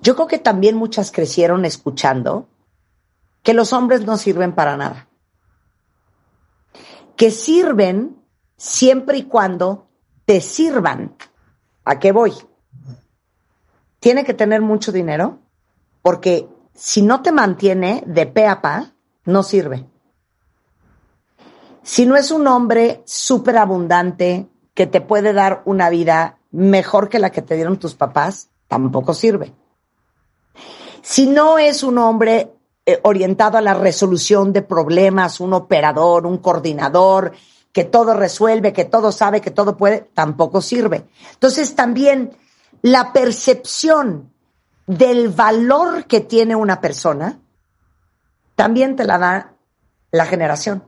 yo 0.00 0.16
creo 0.16 0.26
que 0.26 0.38
también 0.38 0.76
muchas 0.76 1.12
crecieron 1.12 1.64
escuchando 1.64 2.48
que 3.42 3.54
los 3.54 3.72
hombres 3.72 4.04
no 4.04 4.16
sirven 4.16 4.52
para 4.52 4.76
nada. 4.76 5.06
Que 7.20 7.30
sirven 7.30 8.16
siempre 8.56 9.18
y 9.18 9.24
cuando 9.24 9.88
te 10.24 10.40
sirvan. 10.40 11.16
¿A 11.84 11.98
qué 11.98 12.12
voy? 12.12 12.32
Tiene 13.98 14.24
que 14.24 14.32
tener 14.32 14.62
mucho 14.62 14.90
dinero 14.90 15.38
porque 16.00 16.48
si 16.72 17.02
no 17.02 17.20
te 17.20 17.30
mantiene 17.30 18.02
de 18.06 18.24
pe 18.24 18.46
a 18.46 18.62
pa, 18.62 18.94
no 19.26 19.42
sirve. 19.42 19.84
Si 21.82 22.06
no 22.06 22.16
es 22.16 22.30
un 22.30 22.46
hombre 22.46 23.02
súper 23.04 23.58
abundante 23.58 24.48
que 24.72 24.86
te 24.86 25.02
puede 25.02 25.34
dar 25.34 25.60
una 25.66 25.90
vida 25.90 26.38
mejor 26.50 27.10
que 27.10 27.18
la 27.18 27.28
que 27.28 27.42
te 27.42 27.54
dieron 27.54 27.78
tus 27.78 27.94
papás, 27.94 28.48
tampoco 28.66 29.12
sirve. 29.12 29.52
Si 31.02 31.26
no 31.26 31.58
es 31.58 31.82
un 31.82 31.98
hombre 31.98 32.54
orientado 33.02 33.58
a 33.58 33.60
la 33.60 33.74
resolución 33.74 34.52
de 34.52 34.62
problemas, 34.62 35.40
un 35.40 35.52
operador, 35.52 36.26
un 36.26 36.38
coordinador, 36.38 37.32
que 37.72 37.84
todo 37.84 38.14
resuelve, 38.14 38.72
que 38.72 38.84
todo 38.84 39.12
sabe, 39.12 39.40
que 39.40 39.50
todo 39.50 39.76
puede, 39.76 40.10
tampoco 40.14 40.60
sirve. 40.60 41.06
Entonces 41.32 41.74
también 41.74 42.36
la 42.82 43.12
percepción 43.12 44.32
del 44.86 45.28
valor 45.28 46.06
que 46.06 46.20
tiene 46.20 46.56
una 46.56 46.80
persona, 46.80 47.38
también 48.56 48.96
te 48.96 49.04
la 49.04 49.18
da 49.18 49.54
la 50.10 50.26
generación. 50.26 50.84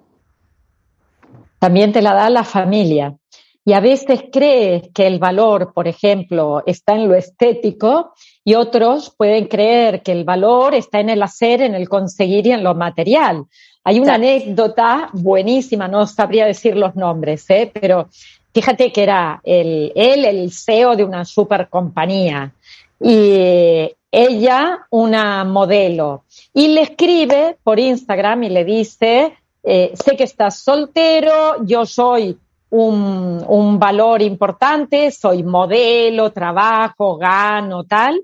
También 1.58 1.92
te 1.92 2.02
la 2.02 2.14
da 2.14 2.28
la 2.28 2.42
familia. 2.42 3.16
Y 3.64 3.74
a 3.74 3.80
veces 3.80 4.24
crees 4.32 4.88
que 4.92 5.06
el 5.06 5.18
valor, 5.18 5.72
por 5.72 5.86
ejemplo, 5.86 6.62
está 6.66 6.94
en 6.94 7.08
lo 7.08 7.14
estético 7.14 8.12
y 8.44 8.54
otros 8.54 9.14
pueden 9.16 9.46
creer 9.46 10.02
que 10.02 10.12
el 10.12 10.24
valor 10.24 10.74
está 10.74 10.98
en 10.98 11.10
el 11.10 11.22
hacer, 11.22 11.62
en 11.62 11.74
el 11.74 11.88
conseguir 11.88 12.46
y 12.46 12.52
en 12.52 12.64
lo 12.64 12.74
material. 12.74 13.44
Hay 13.84 14.00
una 14.00 14.14
anécdota 14.14 15.10
buenísima, 15.12 15.86
no 15.86 16.06
sabría 16.06 16.46
decir 16.46 16.76
los 16.76 16.96
nombres, 16.96 17.48
¿eh? 17.50 17.70
pero 17.72 18.08
fíjate 18.52 18.92
que 18.92 19.02
era 19.02 19.40
el, 19.44 19.92
él 19.94 20.24
el 20.24 20.50
CEO 20.52 20.96
de 20.96 21.04
una 21.04 21.24
super 21.24 21.68
compañía 21.68 22.52
y 23.00 23.88
ella 24.10 24.86
una 24.90 25.44
modelo 25.44 26.24
y 26.52 26.68
le 26.68 26.82
escribe 26.82 27.56
por 27.62 27.80
Instagram 27.80 28.44
y 28.44 28.50
le 28.50 28.64
dice, 28.64 29.34
eh, 29.62 29.92
sé 29.94 30.16
que 30.16 30.24
estás 30.24 30.58
soltero, 30.58 31.64
yo 31.64 31.86
soy 31.86 32.38
un, 32.72 33.44
un 33.48 33.78
valor 33.78 34.22
importante, 34.22 35.10
soy 35.10 35.42
modelo, 35.42 36.32
trabajo, 36.32 37.18
gano, 37.18 37.84
tal, 37.84 38.22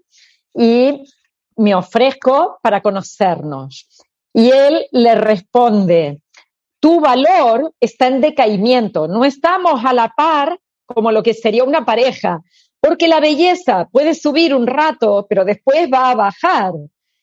y 0.55 1.03
me 1.57 1.75
ofrezco 1.75 2.59
para 2.63 2.81
conocernos. 2.81 3.87
Y 4.33 4.51
él 4.51 4.87
le 4.93 5.15
responde, 5.17 6.23
tu 6.81 7.01
valor 7.01 7.75
está 7.79 8.07
en 8.07 8.23
decaimiento, 8.23 9.07
no 9.07 9.25
estamos 9.25 9.85
a 9.85 9.93
la 9.93 10.09
par 10.17 10.59
como 10.87 11.13
lo 11.13 11.23
que 11.23 11.35
sería 11.35 11.65
una 11.65 11.85
pareja, 11.85 12.41
porque 12.81 13.07
la 13.07 13.21
belleza 13.21 13.87
puede 13.93 14.15
subir 14.15 14.55
un 14.55 14.67
rato, 14.67 15.27
pero 15.29 15.45
después 15.45 15.91
va 15.93 16.11
a 16.11 16.15
bajar, 16.15 16.73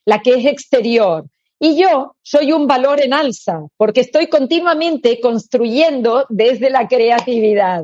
la 0.06 0.22
que 0.22 0.36
es 0.36 0.46
exterior. 0.46 1.26
Y 1.60 1.82
yo 1.82 2.16
soy 2.22 2.52
un 2.52 2.68
valor 2.68 3.02
en 3.02 3.14
alza, 3.14 3.62
porque 3.78 4.02
estoy 4.02 4.28
continuamente 4.28 5.20
construyendo 5.22 6.26
desde 6.30 6.70
la 6.70 6.88
creatividad. 6.88 7.84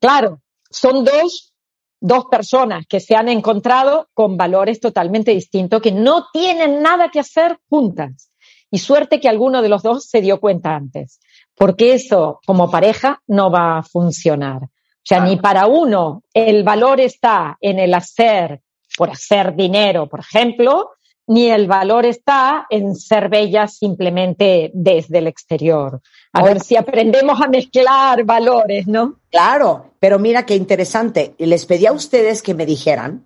Claro, 0.00 0.40
son 0.70 1.04
dos, 1.04 1.52
dos 2.00 2.26
personas 2.30 2.86
que 2.88 3.00
se 3.00 3.16
han 3.16 3.28
encontrado 3.28 4.08
con 4.14 4.36
valores 4.36 4.80
totalmente 4.80 5.32
distintos, 5.32 5.82
que 5.82 5.92
no 5.92 6.28
tienen 6.32 6.82
nada 6.82 7.10
que 7.10 7.20
hacer 7.20 7.58
juntas. 7.68 8.30
Y 8.70 8.78
suerte 8.78 9.18
que 9.18 9.28
alguno 9.28 9.62
de 9.62 9.68
los 9.68 9.82
dos 9.82 10.04
se 10.04 10.20
dio 10.20 10.38
cuenta 10.38 10.76
antes, 10.76 11.18
porque 11.56 11.94
eso 11.94 12.40
como 12.46 12.70
pareja 12.70 13.20
no 13.26 13.50
va 13.50 13.78
a 13.78 13.82
funcionar. 13.82 14.62
O 14.62 15.02
sea, 15.02 15.24
ni 15.24 15.36
para 15.36 15.66
uno 15.66 16.22
el 16.32 16.62
valor 16.62 17.00
está 17.00 17.58
en 17.60 17.80
el 17.80 17.92
hacer 17.94 18.60
por 18.96 19.10
hacer 19.10 19.56
dinero, 19.56 20.08
por 20.08 20.20
ejemplo, 20.20 20.90
ni 21.30 21.48
el 21.48 21.68
valor 21.68 22.06
está 22.06 22.66
en 22.70 22.96
ser 22.96 23.28
bella 23.28 23.68
simplemente 23.68 24.72
desde 24.74 25.18
el 25.18 25.28
exterior. 25.28 26.00
A 26.32 26.42
ver 26.42 26.58
si 26.58 26.74
aprendemos 26.74 27.40
a 27.40 27.46
mezclar 27.46 28.24
valores, 28.24 28.88
¿no? 28.88 29.20
Claro, 29.30 29.92
pero 30.00 30.18
mira 30.18 30.44
qué 30.44 30.56
interesante. 30.56 31.36
Les 31.38 31.66
pedí 31.66 31.86
a 31.86 31.92
ustedes 31.92 32.42
que 32.42 32.52
me 32.52 32.66
dijeran 32.66 33.24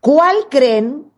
cuál 0.00 0.48
creen 0.48 1.12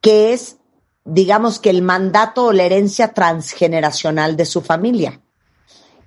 que 0.00 0.32
es 0.32 0.56
digamos 1.04 1.60
que 1.60 1.70
el 1.70 1.80
mandato 1.80 2.46
o 2.46 2.52
la 2.52 2.64
herencia 2.64 3.14
transgeneracional 3.14 4.36
de 4.36 4.46
su 4.46 4.62
familia. 4.62 5.20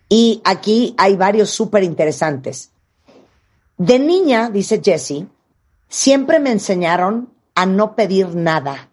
Y 0.10 0.42
aquí 0.44 0.96
hay 0.98 1.16
varios 1.16 1.50
súper 1.50 1.84
interesantes. 1.84 2.74
De 3.78 4.00
niña, 4.00 4.50
dice 4.50 4.82
Jessie, 4.84 5.30
siempre 5.88 6.42
me 6.42 6.52
enseñaron 6.52 7.30
a 7.56 7.66
no 7.66 7.96
pedir 7.96 8.36
nada. 8.36 8.89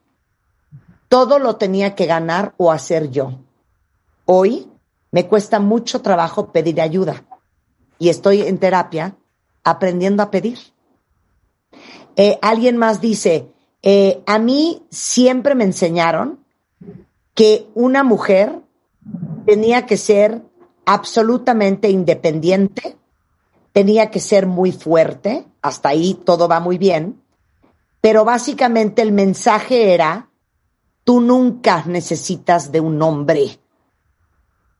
Todo 1.09 1.39
lo 1.39 1.57
tenía 1.57 1.95
que 1.95 2.07
ganar 2.07 2.55
o 2.57 2.73
hacer 2.73 3.11
yo. 3.11 3.39
Hoy 4.25 4.69
me 5.11 5.27
cuesta 5.27 5.61
mucho 5.61 6.03
trabajo 6.03 6.53
pedir 6.53 6.81
ayuda 6.81 7.25
y 7.99 8.09
estoy 8.09 8.43
en 8.43 8.59
terapia 8.59 9.17
aprendiendo 9.65 10.23
a 10.23 10.31
pedir. 10.31 10.59
Eh, 12.17 12.39
alguien 12.43 12.77
más 12.77 13.01
dice, 13.01 13.53
eh, 13.83 14.23
a 14.27 14.39
mí 14.39 14.85
siempre 14.91 15.55
me 15.55 15.65
enseñaron 15.65 16.45
que 17.35 17.69
una 17.75 18.03
mujer 18.03 18.61
tenía 19.45 19.87
que 19.87 19.97
ser 19.97 20.43
absolutamente 20.87 21.91
independiente, 21.91 22.97
tenía 23.73 24.11
que 24.11 24.21
ser 24.21 24.47
muy 24.47 24.73
fuerte, 24.73 25.47
hasta 25.61 25.91
ahí 25.91 26.15
todo 26.15 26.49
va 26.49 26.61
muy 26.61 26.79
bien, 26.79 27.21
pero 28.01 28.25
básicamente 28.25 29.03
el 29.03 29.13
mensaje 29.13 29.93
era, 29.93 30.31
tú 31.07 31.21
nunca 31.21 31.85
necesitas 31.87 32.73
de 32.73 32.81
un 32.81 33.01
hombre, 33.01 33.61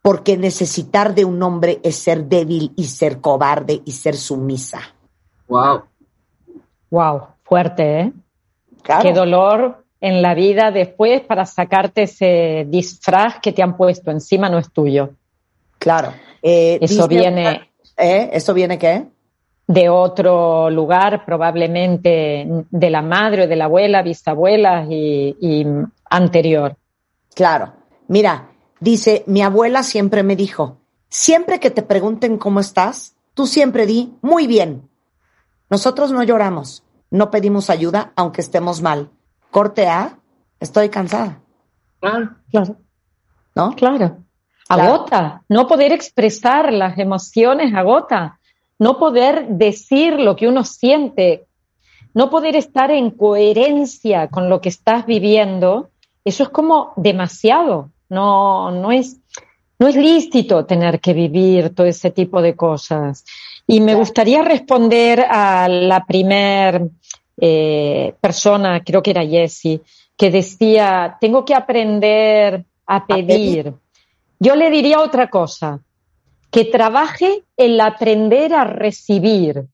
porque 0.03 0.37
necesitar 0.37 1.15
de 1.15 1.25
un 1.25 1.41
hombre 1.41 1.79
es 1.85 1.95
ser 1.95 2.25
débil 2.25 2.73
y 2.77 2.85
ser 2.85 3.21
cobarde 3.21 3.81
y 3.85 3.93
ser 3.93 4.17
sumisa. 4.17 4.81
Wow. 5.47 5.85
Wow, 6.91 7.23
fuerte, 7.45 8.01
¿eh? 8.01 8.13
Qué 9.03 9.13
dolor 9.13 9.85
en 10.01 10.21
la 10.21 10.35
vida 10.35 10.73
después 10.73 11.21
para 11.21 11.47
sacarte 11.47 12.03
ese 12.03 12.67
disfraz 12.69 13.39
que 13.41 13.53
te 13.53 13.63
han 13.63 13.77
puesto 13.77 14.11
encima 14.11 14.49
no 14.49 14.59
es 14.59 14.73
tuyo. 14.73 15.11
Claro. 15.79 16.13
Eh, 16.43 16.79
eso 16.81 17.07
viene. 17.07 17.71
¿Eh? 17.97 18.31
¿Eso 18.33 18.53
viene 18.53 18.79
qué? 18.79 19.07
De 19.69 19.89
otro 19.89 20.71
lugar, 20.71 21.25
probablemente 21.25 22.47
de 22.69 22.91
la 22.91 23.03
madre 23.03 23.45
o 23.45 23.49
de 23.49 23.57
la 23.57 23.65
abuela, 23.67 24.03
bisabuela 24.03 24.87
y, 24.89 25.37
y 25.41 25.67
anterior. 26.11 26.77
Claro. 27.35 27.75
Mira, 28.09 28.51
dice, 28.81 29.25
mi 29.27 29.43
abuela 29.43 29.83
siempre 29.83 30.23
me 30.23 30.37
dijo, 30.37 30.81
siempre 31.09 31.61
que 31.61 31.71
te 31.71 31.83
pregunten 31.83 32.39
cómo 32.39 32.61
estás, 32.61 33.17
tú 33.35 33.47
siempre 33.47 33.87
di, 33.87 34.15
muy 34.23 34.47
bien. 34.47 34.89
Nosotros 35.69 36.13
no 36.13 36.23
lloramos 36.23 36.85
no 37.11 37.31
pedimos 37.31 37.71
ayuda 37.71 38.13
aunque 38.17 38.41
estemos 38.41 38.83
mal. 38.83 39.11
Corte 39.51 39.87
A, 39.87 40.19
estoy 40.61 40.89
cansada. 40.89 41.41
Ah, 42.03 42.37
claro. 42.51 42.77
¿No? 43.55 43.75
Claro. 43.75 44.19
Agota. 44.69 45.43
No 45.49 45.67
poder 45.67 45.93
expresar 45.93 46.73
las 46.73 46.99
emociones 46.99 47.75
agota. 47.75 48.39
No 48.79 48.99
poder 48.99 49.47
decir 49.49 50.19
lo 50.19 50.37
que 50.37 50.49
uno 50.49 50.65
siente. 50.65 51.47
No 52.13 52.29
poder 52.29 52.57
estar 52.57 52.91
en 52.91 53.11
coherencia 53.11 54.29
con 54.29 54.49
lo 54.51 54.61
que 54.61 54.69
estás 54.69 55.07
viviendo. 55.07 55.91
Eso 56.27 56.43
es 56.43 56.49
como 56.49 56.93
demasiado. 56.97 57.93
No, 58.09 58.73
no 58.73 58.91
es, 58.91 59.17
no 59.79 59.87
es 59.87 59.95
lícito 59.95 60.67
tener 60.67 60.99
que 60.99 61.15
vivir 61.15 61.73
todo 61.73 61.87
ese 61.87 62.11
tipo 62.11 62.43
de 62.43 62.57
cosas. 62.57 63.25
Y 63.65 63.81
me 63.81 63.95
gustaría 63.95 64.43
responder 64.43 65.21
a 65.21 65.69
la 65.69 66.05
primer 66.05 66.91
eh, 67.41 68.13
persona, 68.21 68.83
creo 68.83 69.05
que 69.05 69.13
era 69.13 69.25
Jessie, 69.25 69.81
que 70.17 70.33
decía, 70.33 71.17
tengo 71.21 71.45
que 71.45 71.55
aprender 71.55 72.65
a 72.87 73.07
pedir. 73.07 73.73
Yo 74.41 74.57
le 74.57 74.69
diría 74.69 74.99
otra 74.99 75.31
cosa, 75.31 75.81
que 76.51 76.65
trabaje 76.65 77.45
el 77.57 77.81
aprender 77.81 78.53
a 78.53 78.65
recibir, 78.65 79.65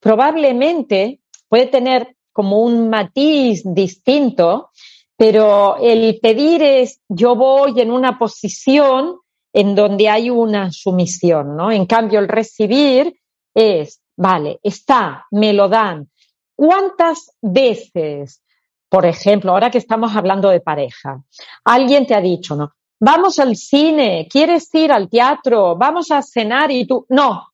probablemente 0.00 1.20
puede 1.46 1.66
tener 1.66 2.16
como 2.32 2.62
un 2.62 2.88
matiz 2.88 3.62
distinto, 3.66 4.70
pero 5.18 5.76
el 5.78 6.20
pedir 6.22 6.62
es 6.62 7.00
yo 7.08 7.34
voy 7.34 7.80
en 7.80 7.90
una 7.90 8.16
posición 8.20 9.16
en 9.52 9.74
donde 9.74 10.08
hay 10.08 10.30
una 10.30 10.70
sumisión, 10.70 11.56
¿no? 11.56 11.72
En 11.72 11.86
cambio, 11.86 12.20
el 12.20 12.28
recibir 12.28 13.18
es, 13.52 14.00
vale, 14.16 14.60
está, 14.62 15.26
me 15.32 15.52
lo 15.52 15.68
dan. 15.68 16.08
¿Cuántas 16.54 17.32
veces, 17.42 18.44
por 18.88 19.06
ejemplo, 19.06 19.50
ahora 19.50 19.72
que 19.72 19.78
estamos 19.78 20.14
hablando 20.14 20.50
de 20.50 20.60
pareja, 20.60 21.20
alguien 21.64 22.06
te 22.06 22.14
ha 22.14 22.20
dicho, 22.20 22.54
¿no? 22.54 22.70
Vamos 23.00 23.40
al 23.40 23.56
cine, 23.56 24.28
quieres 24.30 24.72
ir 24.72 24.92
al 24.92 25.08
teatro, 25.08 25.74
vamos 25.74 26.12
a 26.12 26.22
cenar 26.22 26.70
y 26.70 26.86
tú, 26.86 27.06
no, 27.08 27.48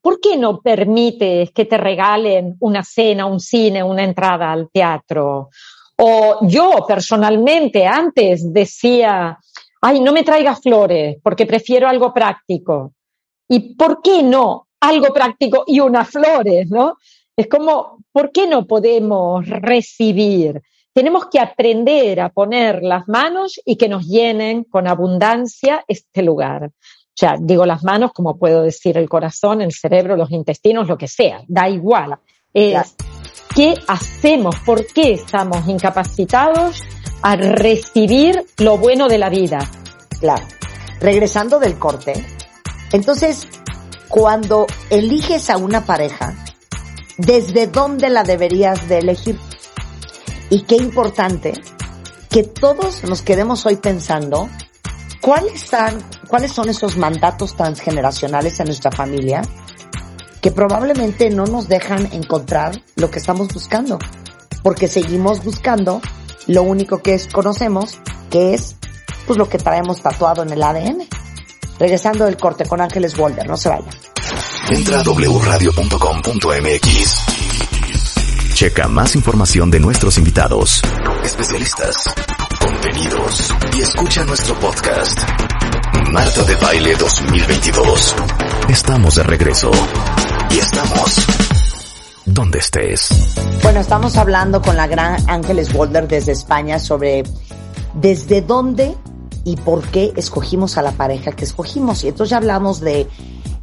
¿por 0.00 0.20
qué 0.20 0.38
no 0.38 0.62
permites 0.62 1.50
que 1.50 1.66
te 1.66 1.76
regalen 1.76 2.56
una 2.60 2.82
cena, 2.82 3.26
un 3.26 3.40
cine, 3.40 3.82
una 3.82 4.04
entrada 4.04 4.50
al 4.50 4.70
teatro? 4.70 5.50
O 6.02 6.38
yo 6.46 6.86
personalmente 6.88 7.86
antes 7.86 8.50
decía, 8.50 9.38
ay, 9.82 10.00
no 10.00 10.12
me 10.12 10.22
traigas 10.22 10.60
flores 10.62 11.18
porque 11.22 11.44
prefiero 11.44 11.88
algo 11.88 12.14
práctico. 12.14 12.94
¿Y 13.46 13.74
por 13.74 14.00
qué 14.00 14.22
no 14.22 14.68
algo 14.80 15.12
práctico 15.12 15.64
y 15.66 15.80
unas 15.80 16.08
flores, 16.08 16.70
no? 16.70 16.96
Es 17.36 17.48
como, 17.48 17.98
¿por 18.12 18.32
qué 18.32 18.46
no 18.46 18.66
podemos 18.66 19.46
recibir? 19.46 20.62
Tenemos 20.94 21.26
que 21.26 21.38
aprender 21.38 22.20
a 22.20 22.30
poner 22.30 22.82
las 22.82 23.06
manos 23.06 23.60
y 23.64 23.76
que 23.76 23.88
nos 23.88 24.06
llenen 24.06 24.64
con 24.64 24.88
abundancia 24.88 25.84
este 25.86 26.22
lugar. 26.22 26.64
O 26.64 27.12
sea, 27.14 27.36
digo 27.38 27.66
las 27.66 27.84
manos 27.84 28.12
como 28.14 28.38
puedo 28.38 28.62
decir 28.62 28.96
el 28.96 29.08
corazón, 29.08 29.60
el 29.60 29.72
cerebro, 29.72 30.16
los 30.16 30.30
intestinos, 30.30 30.88
lo 30.88 30.96
que 30.96 31.08
sea, 31.08 31.42
da 31.46 31.68
igual. 31.68 32.18
Es, 32.52 32.94
¿Qué 33.54 33.74
hacemos? 33.88 34.56
¿Por 34.60 34.86
qué 34.86 35.12
estamos 35.14 35.66
incapacitados 35.66 36.82
a 37.22 37.36
recibir 37.36 38.44
lo 38.58 38.78
bueno 38.78 39.08
de 39.08 39.18
la 39.18 39.28
vida? 39.28 39.58
Claro. 40.20 40.46
Regresando 41.00 41.58
del 41.58 41.78
corte, 41.78 42.12
entonces, 42.92 43.48
cuando 44.08 44.66
eliges 44.90 45.50
a 45.50 45.56
una 45.56 45.84
pareja, 45.84 46.34
¿desde 47.16 47.66
dónde 47.66 48.10
la 48.10 48.22
deberías 48.22 48.88
de 48.88 48.98
elegir? 48.98 49.38
Y 50.50 50.62
qué 50.62 50.76
importante 50.76 51.54
que 52.28 52.42
todos 52.42 53.02
nos 53.04 53.22
quedemos 53.22 53.64
hoy 53.66 53.76
pensando 53.76 54.48
cuáles, 55.20 55.64
están, 55.64 55.98
cuáles 56.28 56.52
son 56.52 56.68
esos 56.68 56.96
mandatos 56.96 57.56
transgeneracionales 57.56 58.58
en 58.60 58.66
nuestra 58.66 58.90
familia 58.90 59.42
que 60.40 60.50
probablemente 60.50 61.30
no 61.30 61.46
nos 61.46 61.68
dejan 61.68 62.12
encontrar 62.12 62.82
lo 62.96 63.10
que 63.10 63.18
estamos 63.18 63.48
buscando, 63.48 63.98
porque 64.62 64.88
seguimos 64.88 65.44
buscando 65.44 66.00
lo 66.46 66.62
único 66.62 66.98
que 66.98 67.14
es, 67.14 67.26
conocemos, 67.26 67.98
que 68.30 68.54
es 68.54 68.76
pues 69.26 69.38
lo 69.38 69.48
que 69.48 69.58
traemos 69.58 70.02
tatuado 70.02 70.42
en 70.42 70.50
el 70.50 70.62
ADN. 70.62 71.06
Regresando 71.78 72.24
del 72.26 72.36
corte 72.36 72.66
con 72.66 72.80
Ángeles 72.80 73.16
Walder, 73.18 73.46
no 73.48 73.56
se 73.56 73.68
vayan. 73.68 73.94
Entra 74.70 75.00
a 75.00 75.02
wradio.com.mx. 75.02 75.80
Checa 78.54 78.88
más 78.88 79.14
información 79.14 79.70
de 79.70 79.80
nuestros 79.80 80.18
invitados, 80.18 80.82
especialistas, 81.24 82.12
contenidos 82.60 83.54
y 83.74 83.80
escucha 83.80 84.24
nuestro 84.24 84.58
podcast. 84.60 85.49
Marta 86.12 86.42
de 86.44 86.54
Baile 86.56 86.94
2022. 86.96 88.16
Estamos 88.68 89.14
de 89.16 89.22
regreso. 89.22 89.70
Y 90.50 90.58
estamos 90.58 91.26
donde 92.26 92.58
estés. 92.58 93.08
Bueno, 93.62 93.80
estamos 93.80 94.16
hablando 94.16 94.62
con 94.62 94.76
la 94.76 94.86
gran 94.86 95.16
Ángeles 95.28 95.74
Walder 95.74 96.08
desde 96.08 96.32
España 96.32 96.78
sobre 96.78 97.24
desde 97.94 98.40
dónde 98.42 98.96
y 99.44 99.56
por 99.56 99.82
qué 99.88 100.12
escogimos 100.16 100.78
a 100.78 100.82
la 100.82 100.92
pareja 100.92 101.32
que 101.32 101.44
escogimos. 101.44 102.04
Y 102.04 102.08
entonces 102.08 102.30
ya 102.30 102.36
hablamos 102.36 102.80
de 102.80 103.08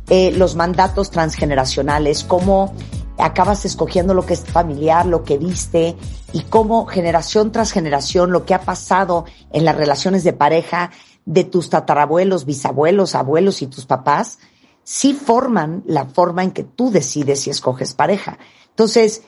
eh, 0.10 0.32
los 0.32 0.56
mandatos 0.56 1.12
transgeneracionales, 1.12 2.24
cómo 2.24 2.74
acabas 3.18 3.66
escogiendo 3.66 4.14
lo 4.14 4.26
que 4.26 4.34
es 4.34 4.42
familiar, 4.42 5.06
lo 5.06 5.24
que 5.24 5.38
viste 5.38 5.96
y 6.34 6.42
cómo 6.42 6.86
generación 6.86 7.52
tras 7.52 7.72
generación 7.72 8.32
lo 8.32 8.46
que 8.46 8.54
ha 8.54 8.62
pasado 8.62 9.26
en 9.52 9.66
las 9.66 9.76
relaciones 9.76 10.24
de 10.24 10.34
pareja 10.34 10.92
de 11.28 11.44
tus 11.44 11.70
tatarabuelos, 11.70 12.46
bisabuelos, 12.46 13.14
abuelos 13.14 13.62
y 13.62 13.68
tus 13.68 13.86
papás, 13.86 14.40
sí 14.84 15.14
forman 15.14 15.84
la 15.86 16.06
forma 16.06 16.42
en 16.42 16.52
que 16.52 16.64
tú 16.64 16.90
decides 16.90 17.42
si 17.42 17.50
escoges 17.50 17.94
pareja. 17.94 18.40
Entonces, 18.70 19.24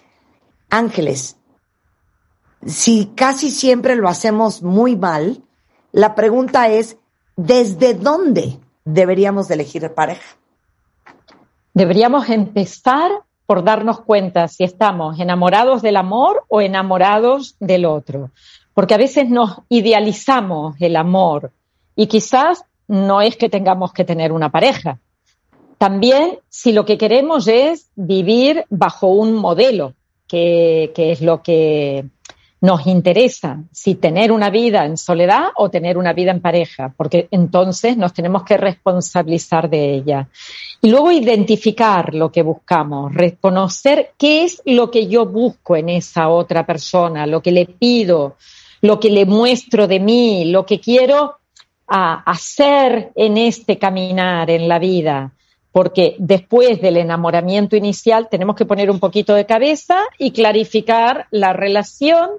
ángeles, 0.70 1.36
si 2.66 3.08
casi 3.16 3.52
siempre 3.52 3.98
lo 3.98 4.08
hacemos 4.08 4.64
muy 4.64 4.96
mal, 4.96 5.44
la 5.92 6.16
pregunta 6.16 6.70
es, 6.70 6.98
¿desde 7.36 7.94
dónde 7.96 8.60
deberíamos 8.86 9.50
de 9.50 9.56
elegir 9.56 9.94
pareja? 9.94 10.38
Deberíamos 11.74 12.30
empezar 12.30 13.12
por 13.46 13.66
darnos 13.66 14.00
cuenta 14.02 14.48
si 14.48 14.64
estamos 14.64 15.20
enamorados 15.20 15.82
del 15.82 15.98
amor 15.98 16.46
o 16.48 16.62
enamorados 16.62 17.58
del 17.60 17.86
otro. 17.86 18.32
Porque 18.74 18.94
a 18.94 18.98
veces 18.98 19.30
nos 19.30 19.64
idealizamos 19.68 20.78
el 20.80 20.96
amor 20.96 21.52
y 22.00 22.08
quizás 22.08 22.64
no 22.88 23.22
es 23.22 23.36
que 23.36 23.50
tengamos 23.50 23.92
que 23.92 24.06
tener 24.06 24.32
una 24.32 24.50
pareja. 24.50 25.00
También 25.78 26.40
si 26.48 26.72
lo 26.72 26.86
que 26.86 26.98
queremos 26.98 27.50
es 27.50 27.90
vivir 27.98 28.64
bajo 28.70 29.08
un 29.08 29.34
modelo, 29.34 29.96
que, 30.26 30.94
que 30.96 31.12
es 31.12 31.22
lo 31.22 31.44
que 31.44 32.06
nos 32.62 32.88
interesa 32.88 33.64
si 33.74 33.96
tener 33.96 34.32
una 34.32 34.50
vida 34.50 34.86
en 34.86 34.96
soledad 34.96 35.48
o 35.58 35.70
tener 35.70 35.98
una 35.98 36.14
vida 36.14 36.32
en 36.32 36.40
pareja, 36.40 36.94
porque 36.96 37.28
entonces 37.32 37.98
nos 37.98 38.14
tenemos 38.14 38.44
que 38.44 38.56
responsabilizar 38.56 39.70
de 39.70 39.96
ella. 39.96 40.30
Y 40.82 40.90
luego 40.92 41.12
identificar 41.12 42.16
lo 42.16 42.32
que 42.32 42.44
buscamos, 42.44 43.14
reconocer 43.14 44.12
qué 44.18 44.46
es 44.46 44.62
lo 44.64 44.90
que 44.90 45.08
yo 45.08 45.26
busco 45.26 45.76
en 45.76 45.90
esa 45.90 46.30
otra 46.30 46.66
persona, 46.66 47.28
lo 47.28 47.42
que 47.42 47.52
le 47.52 47.66
pido, 47.66 48.38
lo 48.80 49.02
que 49.02 49.10
le 49.10 49.26
muestro 49.26 49.86
de 49.86 50.00
mí, 50.00 50.46
lo 50.46 50.66
que 50.66 50.80
quiero 50.80 51.39
hacer 51.90 53.12
en 53.16 53.38
este 53.38 53.78
caminar 53.78 54.50
en 54.50 54.68
la 54.68 54.80
vida 54.80 55.32
porque 55.72 56.16
después 56.18 56.82
del 56.82 56.98
enamoramiento 56.98 57.76
inicial 57.76 58.28
tenemos 58.30 58.56
que 58.56 58.66
poner 58.66 58.90
un 58.90 59.00
poquito 59.00 59.34
de 59.36 59.46
cabeza 59.46 60.00
y 60.18 60.32
clarificar 60.32 61.28
la 61.32 61.54
relación 61.54 62.30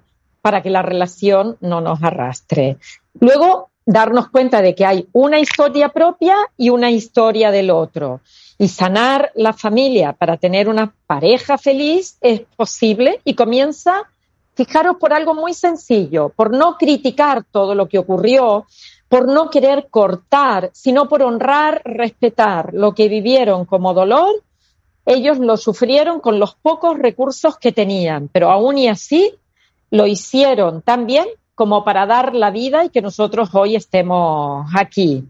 para 0.43 0.63
que 0.63 0.71
la 0.71 0.83
relación 0.83 1.57
no 1.61 1.81
nos 1.81 2.03
arrastre. 2.03 2.79
Luego, 3.21 3.71
darnos 3.87 4.29
cuenta 4.31 4.63
de 4.63 4.75
que 4.75 4.85
hay 4.85 5.09
una 5.13 5.39
historia 5.39 5.91
propia 5.91 6.37
y 6.57 6.71
una 6.71 6.91
historia 6.91 7.51
del 7.51 7.71
otro. 7.71 8.21
Y 8.59 8.69
sanar 8.69 9.33
la 9.35 9.53
familia 9.53 10.13
para 10.13 10.37
tener 10.37 10.69
una 10.69 10.93
pareja 11.07 11.57
feliz 11.57 12.19
es 12.21 12.43
posible 12.57 13.21
y 13.25 13.35
comienza, 13.35 14.03
fijaros, 14.55 14.97
por 15.01 15.15
algo 15.15 15.35
muy 15.35 15.55
sencillo, 15.55 16.29
por 16.29 16.51
no 16.51 16.77
criticar 16.77 17.43
todo 17.51 17.75
lo 17.75 17.89
que 17.89 17.99
ocurrió, 17.99 18.67
por 19.11 19.27
no 19.27 19.51
querer 19.51 19.89
cortar, 19.91 20.71
sino 20.73 21.09
por 21.09 21.25
honrar, 21.25 21.83
respetar 21.85 22.73
lo 22.73 22.95
que 22.95 23.09
vivieron 23.09 23.65
como 23.65 23.93
dolor. 23.93 24.45
Ellos 25.05 25.41
lo 25.41 25.57
sufrieron 25.57 26.21
con 26.21 26.39
los 26.39 26.55
pocos 26.55 26.97
recursos 26.97 27.59
que 27.59 27.73
tenían, 27.73 28.29
pero 28.29 28.53
aún 28.53 28.79
y 28.79 28.87
así 28.87 29.35
lo 29.91 30.07
hicieron 30.07 30.81
tan 30.83 31.07
bien 31.07 31.27
como 31.57 31.83
para 31.83 32.07
dar 32.07 32.37
la 32.37 32.53
vida 32.53 32.85
y 32.85 32.91
que 32.91 33.03
nosotros 33.03 33.49
hoy 33.53 33.75
estemos 33.75 34.71
aquí. 34.79 35.25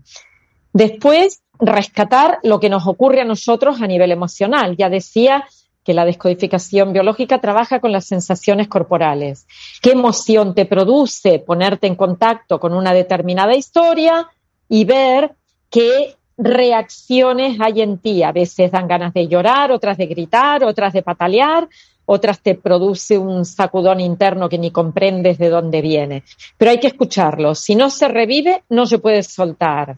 Después, 0.75 1.41
rescatar 1.59 2.39
lo 2.43 2.61
que 2.61 2.69
nos 2.69 2.87
ocurre 2.87 3.23
a 3.23 3.25
nosotros 3.25 3.81
a 3.81 3.87
nivel 3.87 4.13
emocional. 4.13 4.77
Ya 4.77 4.91
decía 4.91 5.47
que 5.85 5.95
la 5.95 6.05
descodificación 6.05 6.93
biológica 6.93 7.41
trabaja 7.41 7.81
con 7.81 7.93
las 7.93 8.05
sensaciones 8.05 8.69
corporales. 8.69 9.47
¿Qué 9.81 9.93
emoción 9.93 10.55
te 10.55 10.67
produce 10.67 11.39
ponerte 11.39 11.87
en 11.87 11.97
contacto 11.97 12.61
con 12.61 12.75
una 12.75 12.93
determinada 12.93 13.55
historia 13.57 14.29
y 14.69 14.85
ver 14.85 15.35
qué 15.71 16.17
reacciones 16.37 17.59
hay 17.61 17.81
en 17.81 17.99
ti? 17.99 18.23
A 18.23 18.33
veces 18.33 18.71
dan 18.71 18.89
ganas 18.89 19.15
de 19.15 19.27
llorar, 19.27 19.73
otras 19.73 19.97
de 19.97 20.07
gritar, 20.07 20.65
otras 20.65 20.93
de 20.93 21.03
patalear, 21.03 21.69
otras 22.05 22.41
te 22.41 22.57
produce 22.57 23.17
un 23.17 23.45
sacudón 23.45 24.01
interno 24.01 24.49
que 24.49 24.59
ni 24.59 24.71
comprendes 24.71 25.39
de 25.39 25.49
dónde 25.49 25.81
viene. 25.81 26.25
Pero 26.59 26.73
hay 26.73 26.81
que 26.81 26.89
escucharlo. 26.89 27.55
Si 27.55 27.75
no 27.75 27.89
se 27.89 28.09
revive, 28.09 28.65
no 28.69 28.85
se 28.85 28.99
puede 28.99 29.23
soltar. 29.23 29.97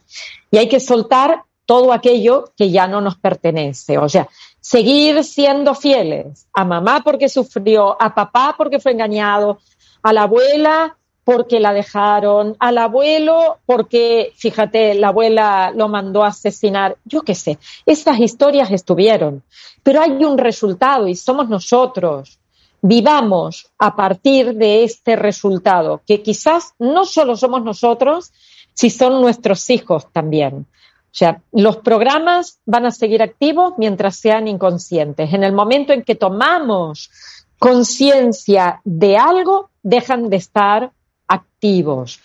Y 0.51 0.59
hay 0.59 0.69
que 0.69 0.79
soltar 0.79 1.45
todo 1.73 1.95
aquello 1.95 2.53
que 2.55 2.71
ya 2.71 2.87
no 2.87 3.01
nos 3.01 3.17
pertenece. 3.17 3.97
O 3.97 4.07
sea, 4.07 4.29
seguir 4.61 5.25
siendo 5.25 5.75
fieles 5.75 6.47
a 6.53 6.67
mamá 6.67 7.01
porque 7.03 7.31
sufrió, 7.31 7.97
a 7.99 8.15
papá 8.15 8.57
porque 8.59 8.79
fue 8.79 8.93
engañado, 8.93 9.59
a 10.03 10.13
la 10.13 10.25
abuela 10.25 10.99
porque 11.25 11.61
la 11.61 11.73
dejaron, 11.73 12.57
al 12.59 12.77
abuelo 12.77 13.61
porque, 13.65 14.35
fíjate, 14.37 14.93
la 14.97 15.09
abuela 15.09 15.73
lo 15.75 15.89
mandó 15.89 16.25
a 16.25 16.29
asesinar, 16.29 16.99
yo 17.07 17.23
qué 17.23 17.35
sé, 17.35 17.59
esas 17.87 18.21
historias 18.21 18.71
estuvieron, 18.71 19.43
pero 19.83 20.03
hay 20.03 20.11
un 20.11 20.37
resultado 20.37 21.09
y 21.09 21.15
somos 21.15 21.49
nosotros. 21.49 22.39
Vivamos 22.83 23.73
a 23.79 23.97
partir 23.97 24.57
de 24.57 24.85
este 24.85 25.17
resultado, 25.17 26.03
que 26.07 26.21
quizás 26.21 26.75
no 26.79 27.07
solo 27.07 27.35
somos 27.35 27.63
nosotros, 27.63 28.31
si 28.75 28.91
son 28.91 29.23
nuestros 29.23 29.71
hijos 29.71 30.13
también. 30.13 30.67
O 31.13 31.15
sea, 31.15 31.43
los 31.53 31.77
programas 31.77 32.59
van 32.65 32.87
a 32.87 32.91
seguir 32.91 33.23
activos 33.23 33.75
mientras 33.77 34.17
sean 34.17 34.49
inconscientes. 34.49 35.35
En 35.35 35.45
el 35.45 35.53
momento 35.53 35.93
en 35.93 36.05
que 36.05 36.15
tomamos 36.15 37.11
conciencia 37.59 38.81
de 38.85 39.19
algo, 39.19 39.69
dejan 39.83 40.31
de 40.31 40.37
estar 40.37 40.91
activos, 41.29 42.19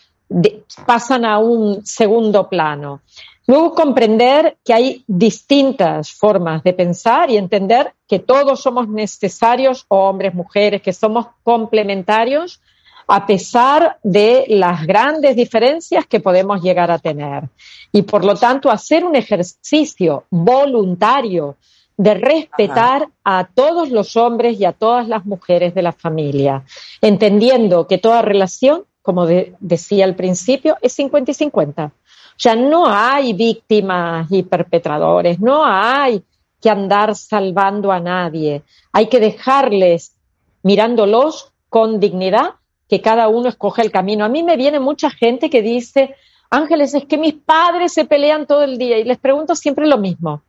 pasan 0.86 1.26
a 1.26 1.38
un 1.38 1.86
segundo 1.86 2.48
plano. 2.48 3.02
Luego 3.46 3.74
comprender 3.76 4.58
que 4.64 4.74
hay 4.74 5.04
distintas 5.06 6.12
formas 6.12 6.64
de 6.64 6.72
pensar 6.72 7.30
y 7.30 7.36
entender 7.36 7.94
que 8.08 8.20
todos 8.20 8.62
somos 8.62 8.88
necesarios, 8.88 9.86
hombres, 9.90 10.34
mujeres, 10.34 10.82
que 10.82 10.94
somos 10.94 11.28
complementarios 11.44 12.62
a 13.08 13.26
pesar 13.26 13.98
de 14.04 14.46
las 14.50 14.86
grandes 14.86 15.36
diferencias 15.36 16.06
que 16.06 16.20
podemos 16.20 16.62
llegar 16.62 16.92
a 16.92 17.00
tener. 17.00 17.44
Y 17.92 18.02
por 18.02 18.26
lo 18.26 18.36
tanto, 18.36 18.70
hacer 18.70 19.06
un 19.06 19.16
ejercicio 19.16 20.26
voluntario 20.30 21.56
de 21.96 22.14
respetar 22.14 23.08
a 23.24 23.48
todos 23.52 23.90
los 23.90 24.16
hombres 24.18 24.60
y 24.60 24.66
a 24.66 24.74
todas 24.74 25.08
las 25.08 25.26
mujeres 25.26 25.74
de 25.74 25.82
la 25.82 25.94
familia, 25.94 26.64
entendiendo 27.02 27.88
que 27.88 27.98
toda 27.98 28.22
relación 28.22 28.84
como 29.08 29.26
decía 29.26 30.04
al 30.04 30.18
principio, 30.18 30.76
es 30.82 30.92
50 30.92 31.32
y 31.32 31.34
50. 31.34 31.86
O 31.86 31.92
sea, 32.36 32.58
no 32.58 32.88
hay 32.88 33.32
víctimas 33.32 34.30
y 34.30 34.44
perpetradores, 34.44 35.40
no 35.40 35.64
hay 35.64 36.22
que 36.60 36.70
andar 36.70 37.16
salvando 37.16 37.94
a 37.94 38.02
nadie. 38.02 38.64
Hay 38.92 39.08
que 39.08 39.22
dejarles 39.22 40.14
mirándolos 40.62 41.54
con 41.70 42.02
dignidad, 42.02 42.56
que 42.88 43.02
cada 43.02 43.28
uno 43.28 43.50
escoge 43.50 43.82
el 43.82 43.92
camino. 43.92 44.26
A 44.26 44.30
mí 44.30 44.44
me 44.44 44.58
viene 44.58 44.80
mucha 44.80 45.10
gente 45.10 45.50
que 45.50 45.62
dice, 45.62 46.16
Ángeles, 46.50 46.94
es 46.94 47.06
que 47.06 47.18
mis 47.18 47.34
padres 47.34 47.94
se 47.94 48.06
pelean 48.06 48.48
todo 48.48 48.64
el 48.64 48.78
día 48.78 48.98
y 48.98 49.04
les 49.04 49.18
pregunto 49.18 49.56
siempre 49.56 49.88
lo 49.88 49.98
mismo. 49.98 50.44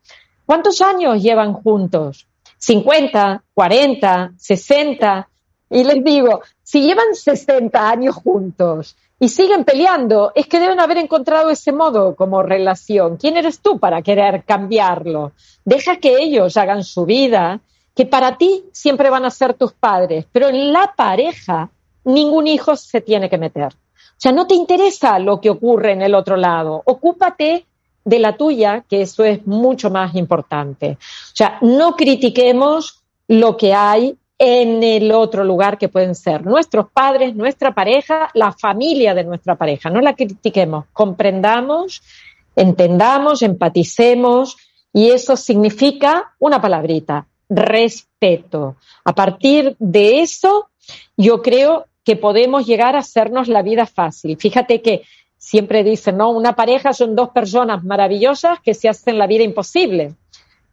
¿Cuántos 0.47 0.80
años 0.80 1.22
llevan 1.22 1.53
juntos? 1.53 2.26
¿50, 2.61 3.43
40, 3.53 4.32
60? 4.36 5.28
Y 5.70 5.84
les 5.84 6.03
digo, 6.03 6.41
si 6.62 6.82
llevan 6.82 7.14
60 7.14 7.91
años 7.91 8.14
juntos 8.14 8.97
y 9.20 9.28
siguen 9.28 9.64
peleando, 9.64 10.32
es 10.34 10.47
que 10.47 10.61
deben 10.61 10.80
haber 10.80 10.99
encontrado 10.99 11.51
ese 11.51 11.72
modo 11.72 12.14
como 12.14 12.43
relación. 12.43 13.16
¿Quién 13.16 13.36
eres 13.36 13.61
tú 13.61 13.78
para 13.78 14.01
querer 14.03 14.45
cambiarlo? 14.45 15.32
Deja 15.64 15.97
que 15.97 16.16
ellos 16.16 16.57
hagan 16.57 16.84
su 16.84 17.05
vida, 17.05 17.61
que 17.95 18.07
para 18.07 18.39
ti 18.39 18.64
siempre 18.72 19.11
van 19.11 19.24
a 19.24 19.30
ser 19.30 19.55
tus 19.55 19.72
padres, 19.72 20.24
pero 20.30 20.49
en 20.49 20.72
la 20.72 20.95
pareja 20.97 21.70
ningún 22.05 22.47
hijo 22.47 22.77
se 22.77 23.01
tiene 23.01 23.29
que 23.29 23.39
meter. 23.39 23.73
O 23.73 24.21
sea, 24.21 24.33
no 24.33 24.47
te 24.47 24.55
interesa 24.55 25.19
lo 25.19 25.41
que 25.41 25.51
ocurre 25.51 25.93
en 25.93 26.03
el 26.03 26.15
otro 26.15 26.37
lado, 26.37 26.83
ocúpate 26.85 27.67
de 28.05 28.19
la 28.19 28.37
tuya, 28.37 28.85
que 28.89 29.03
eso 29.03 29.25
es 29.25 29.47
mucho 29.47 29.91
más 29.91 30.15
importante. 30.15 30.93
O 30.93 31.37
sea, 31.37 31.59
no 31.61 31.95
critiquemos 31.95 33.03
lo 33.29 33.57
que 33.57 33.75
hay 33.75 34.17
en 34.39 34.83
el 34.83 35.13
otro 35.13 35.45
lugar 35.45 35.79
que 35.79 35.89
pueden 35.89 36.15
ser 36.15 36.47
nuestros 36.47 36.91
padres, 36.91 37.35
nuestra 37.35 37.75
pareja, 37.75 38.31
la 38.35 38.53
familia 38.53 39.15
de 39.15 39.25
nuestra 39.25 39.57
pareja. 39.57 39.91
No 39.91 40.01
la 40.01 40.15
critiquemos, 40.15 40.87
comprendamos, 40.93 42.03
entendamos, 42.57 43.43
empaticemos 43.43 44.57
y 44.93 45.11
eso 45.11 45.37
significa 45.37 46.35
una 46.39 46.61
palabrita, 46.61 47.27
respeto. 47.49 48.77
A 49.05 49.15
partir 49.15 49.77
de 49.79 50.21
eso, 50.21 50.68
yo 51.16 51.43
creo 51.43 51.86
que 52.05 52.16
podemos 52.16 52.66
llegar 52.66 52.97
a 52.97 53.01
hacernos 53.01 53.49
la 53.49 53.62
vida 53.62 53.86
fácil. 53.86 54.36
Fíjate 54.39 54.80
que 54.80 55.03
siempre 55.36 55.84
dicen, 55.84 56.16
¿no? 56.16 56.30
Una 56.30 56.55
pareja 56.55 56.93
son 56.93 57.14
dos 57.14 57.30
personas 57.30 57.84
maravillosas 57.84 58.61
que 58.61 58.74
se 58.74 58.89
hacen 58.89 59.18
la 59.18 59.26
vida 59.26 59.45
imposible. 59.45 60.14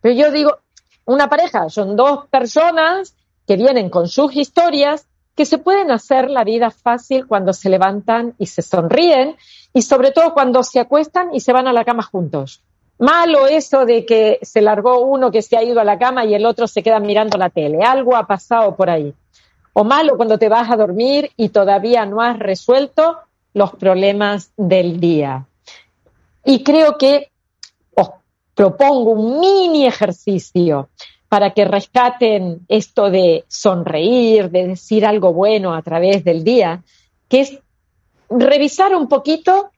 Pero 0.01 0.15
yo 0.15 0.31
digo, 0.31 0.57
una 1.05 1.29
pareja 1.29 1.69
son 1.69 1.95
dos 1.95 2.27
personas 2.27 3.15
que 3.47 3.57
vienen 3.57 3.89
con 3.89 4.07
sus 4.07 4.35
historias, 4.35 5.07
que 5.35 5.45
se 5.45 5.57
pueden 5.57 5.91
hacer 5.91 6.29
la 6.29 6.43
vida 6.43 6.71
fácil 6.71 7.27
cuando 7.27 7.53
se 7.53 7.69
levantan 7.69 8.33
y 8.39 8.47
se 8.47 8.61
sonríen 8.61 9.35
y 9.73 9.81
sobre 9.81 10.11
todo 10.11 10.33
cuando 10.33 10.63
se 10.63 10.79
acuestan 10.79 11.33
y 11.33 11.41
se 11.41 11.53
van 11.53 11.67
a 11.67 11.73
la 11.73 11.83
cama 11.83 12.03
juntos. 12.03 12.61
Malo 12.97 13.45
eso 13.45 13.85
de 13.85 14.05
que 14.05 14.39
se 14.41 14.61
largó 14.61 14.99
uno 14.99 15.29
que 15.29 15.41
se 15.41 15.57
ha 15.57 15.63
ido 15.63 15.81
a 15.81 15.83
la 15.83 15.99
cama 15.99 16.23
y 16.23 16.33
el 16.33 16.45
otro 16.45 16.65
se 16.65 16.81
queda 16.81 16.99
mirando 16.99 17.37
la 17.37 17.49
tele. 17.49 17.83
Algo 17.83 18.15
ha 18.15 18.25
pasado 18.25 18.75
por 18.75 18.89
ahí. 18.89 19.13
O 19.77 19.83
malo 19.83 20.15
cuando 20.15 20.37
te 20.37 20.47
vas 20.47 20.71
a 20.71 20.77
dormir 20.77 21.31
y 21.35 21.49
todavía 21.49 22.05
no 22.05 22.21
has 22.21 22.39
resuelto 22.39 23.17
los 23.53 23.71
problemas 23.75 24.53
del 24.55 25.01
día. 25.01 25.45
Y 26.45 26.63
creo 26.63 26.97
que 26.97 27.29
os 27.93 28.09
propongo 28.53 29.11
un 29.11 29.41
mini 29.41 29.85
ejercicio 29.85 30.87
para 31.27 31.53
que 31.53 31.65
rescaten 31.65 32.65
esto 32.69 33.09
de 33.09 33.43
sonreír, 33.49 34.49
de 34.49 34.67
decir 34.67 35.05
algo 35.05 35.33
bueno 35.33 35.73
a 35.73 35.81
través 35.81 36.23
del 36.23 36.45
día, 36.45 36.81
que 37.27 37.41
es 37.41 37.59
revisar 38.29 38.95
un 38.95 39.09
poquito 39.09 39.71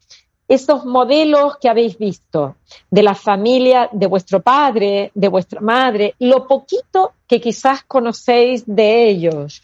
esos 0.48 0.86
modelos 0.86 1.58
que 1.58 1.70
habéis 1.70 1.98
visto 1.98 2.58
de 2.91 3.02
la 3.02 3.16
familia 3.16 3.89
de 3.91 4.06
vuestro 4.06 4.41
padre, 4.41 5.12
de 5.16 5.28
vuestra 5.28 5.60
madre, 5.60 6.14
lo 6.20 6.48
poquito 6.48 7.14
que 7.28 7.41
quizás 7.41 7.84
conocéis 7.84 8.64
de 8.66 9.10
ellos, 9.10 9.62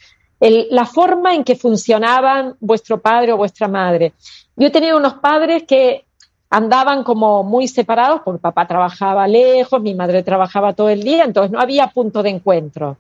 la 0.49 0.85
forma 0.85 1.33
en 1.33 1.43
que 1.43 1.55
funcionaban 1.55 2.55
vuestro 2.59 2.99
padre 2.99 3.31
o 3.31 3.37
vuestra 3.37 3.67
madre. 3.67 4.13
Yo 4.55 4.67
he 4.67 4.71
tenido 4.71 4.97
unos 4.97 5.15
padres 5.15 5.63
que 5.63 6.05
andaban 6.49 7.03
como 7.03 7.43
muy 7.43 7.67
separados, 7.67 8.21
porque 8.23 8.41
papá 8.41 8.67
trabajaba 8.67 9.27
lejos, 9.27 9.81
mi 9.81 9.95
madre 9.95 10.21
trabajaba 10.21 10.73
todo 10.73 10.89
el 10.89 11.01
día, 11.01 11.23
entonces 11.23 11.51
no 11.51 11.59
había 11.59 11.87
punto 11.87 12.21
de 12.21 12.29
encuentro. 12.29 12.97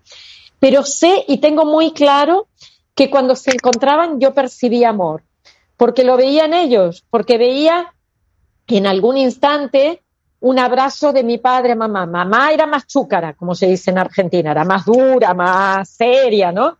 Pero 0.59 0.83
sé 0.83 1.25
y 1.27 1.37
tengo 1.37 1.65
muy 1.65 1.91
claro 1.91 2.47
que 2.95 3.09
cuando 3.09 3.35
se 3.35 3.51
encontraban 3.51 4.19
yo 4.19 4.33
percibía 4.33 4.89
amor, 4.89 5.23
porque 5.77 6.03
lo 6.03 6.17
veía 6.17 6.45
en 6.45 6.53
ellos, 6.53 7.03
porque 7.09 7.37
veía 7.37 7.93
en 8.67 8.87
algún 8.87 9.17
instante 9.17 10.01
un 10.39 10.59
abrazo 10.59 11.13
de 11.13 11.23
mi 11.23 11.37
padre 11.37 11.75
mamá. 11.75 12.05
Mamá 12.05 12.51
era 12.51 12.65
más 12.65 12.87
chúcara, 12.87 13.33
como 13.33 13.53
se 13.53 13.67
dice 13.67 13.91
en 13.91 13.97
Argentina, 13.97 14.51
era 14.51 14.65
más 14.65 14.85
dura, 14.85 15.33
más 15.33 15.89
seria, 15.89 16.51
¿no? 16.51 16.77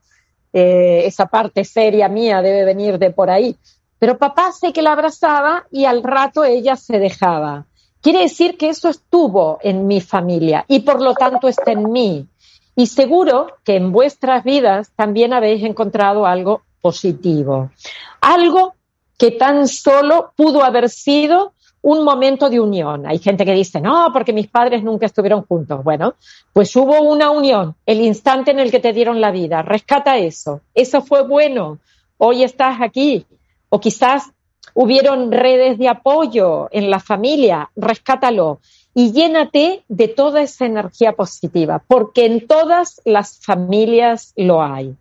Eh, 0.53 1.03
esa 1.05 1.25
parte 1.25 1.65
seria 1.65 2.07
mía 2.07 2.41
debe 2.41 2.63
venir 2.63 2.99
de 2.99 3.09
por 3.09 3.29
ahí. 3.29 3.57
Pero 3.99 4.17
papá 4.17 4.51
sé 4.51 4.71
que 4.71 4.81
la 4.81 4.93
abrazaba 4.93 5.65
y 5.71 5.85
al 5.85 6.03
rato 6.03 6.43
ella 6.43 6.75
se 6.75 6.99
dejaba. 6.99 7.65
Quiere 8.01 8.19
decir 8.19 8.57
que 8.57 8.69
eso 8.69 8.89
estuvo 8.89 9.59
en 9.63 9.87
mi 9.87 10.01
familia 10.01 10.65
y 10.67 10.81
por 10.81 11.01
lo 11.01 11.13
tanto 11.13 11.47
está 11.47 11.71
en 11.71 11.91
mí. 11.91 12.27
Y 12.75 12.87
seguro 12.87 13.47
que 13.63 13.77
en 13.77 13.91
vuestras 13.91 14.43
vidas 14.43 14.91
también 14.95 15.31
habéis 15.31 15.63
encontrado 15.63 16.25
algo 16.25 16.63
positivo. 16.81 17.71
Algo 18.19 18.75
que 19.17 19.31
tan 19.31 19.67
solo 19.67 20.33
pudo 20.35 20.63
haber 20.63 20.89
sido 20.89 21.53
un 21.83 22.03
momento 22.03 22.49
de 22.49 22.59
unión. 22.59 23.05
Hay 23.05 23.19
gente 23.19 23.45
que 23.45 23.53
dice, 23.53 23.79
no, 23.79 24.09
porque 24.11 24.33
mis 24.33 24.47
padres 24.47 24.83
nunca 24.83 25.05
estuvieron 25.05 25.43
juntos. 25.43 25.83
Bueno, 25.83 26.15
pues 26.51 26.75
hubo 26.75 27.01
una 27.01 27.29
unión, 27.29 27.75
el 27.85 28.01
instante 28.01 28.51
en 28.51 28.59
el 28.59 28.71
que 28.71 28.79
te 28.79 28.93
dieron 28.93 29.21
la 29.21 29.31
vida. 29.31 29.61
Rescata 29.61 30.17
eso. 30.17 30.61
Eso 30.73 31.01
fue 31.01 31.27
bueno. 31.27 31.79
Hoy 32.17 32.43
estás 32.43 32.81
aquí 32.81 33.25
o 33.69 33.79
quizás 33.79 34.31
hubieron 34.73 35.31
redes 35.31 35.77
de 35.77 35.89
apoyo 35.89 36.69
en 36.71 36.89
la 36.89 36.99
familia, 36.99 37.69
rescátalo 37.75 38.59
y 38.93 39.11
llénate 39.11 39.83
de 39.87 40.07
toda 40.07 40.41
esa 40.41 40.65
energía 40.65 41.13
positiva, 41.13 41.83
porque 41.87 42.25
en 42.25 42.47
todas 42.47 43.01
las 43.03 43.39
familias 43.39 44.33
lo 44.35 44.63
hay. 44.63 44.95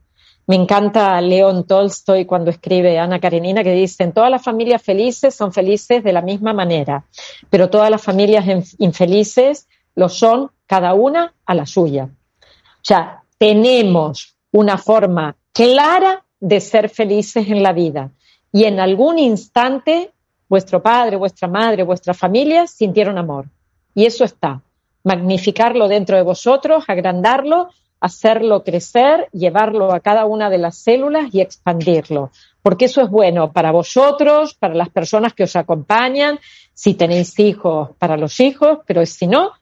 Me 0.46 0.56
encanta 0.56 1.20
León 1.20 1.66
Tolstoy 1.66 2.24
cuando 2.24 2.50
escribe 2.50 2.98
Ana 2.98 3.20
Karenina 3.20 3.62
que 3.62 3.72
dice, 3.72 4.06
todas 4.08 4.30
las 4.30 4.42
familias 4.42 4.82
felices 4.82 5.34
son 5.34 5.52
felices 5.52 6.02
de 6.02 6.12
la 6.12 6.20
misma 6.20 6.52
manera, 6.52 7.04
pero 7.48 7.70
todas 7.70 7.90
las 7.90 8.02
familias 8.02 8.74
infelices 8.78 9.68
lo 9.94 10.08
son 10.08 10.50
cada 10.66 10.94
una 10.94 11.32
a 11.46 11.54
la 11.54 11.66
suya. 11.66 12.08
O 12.42 12.84
sea, 12.84 13.22
tenemos 13.38 14.36
una 14.50 14.78
forma 14.78 15.36
clara 15.52 16.24
de 16.40 16.60
ser 16.60 16.88
felices 16.88 17.48
en 17.48 17.62
la 17.62 17.72
vida 17.72 18.10
y 18.50 18.64
en 18.64 18.80
algún 18.80 19.18
instante 19.18 20.10
vuestro 20.48 20.82
padre, 20.82 21.16
vuestra 21.16 21.48
madre, 21.48 21.84
vuestra 21.84 22.14
familia 22.14 22.66
sintieron 22.66 23.16
amor. 23.16 23.46
Y 23.94 24.06
eso 24.06 24.24
está. 24.24 24.60
Magnificarlo 25.04 25.88
dentro 25.88 26.16
de 26.16 26.22
vosotros, 26.22 26.84
agrandarlo 26.88 27.70
hacerlo 28.02 28.64
crecer, 28.64 29.28
llevarlo 29.32 29.92
a 29.92 30.00
cada 30.00 30.26
una 30.26 30.50
de 30.50 30.58
las 30.58 30.76
células 30.76 31.32
y 31.32 31.40
expandirlo. 31.40 32.32
Porque 32.60 32.86
eso 32.86 33.00
es 33.00 33.08
bueno 33.08 33.52
para 33.52 33.70
vosotros, 33.70 34.54
para 34.54 34.74
las 34.74 34.88
personas 34.88 35.34
que 35.34 35.44
os 35.44 35.54
acompañan, 35.54 36.40
si 36.74 36.94
tenéis 36.94 37.38
hijos, 37.38 37.90
para 37.98 38.16
los 38.16 38.40
hijos, 38.40 38.80
pero 38.86 39.06
si 39.06 39.28
no, 39.28 39.52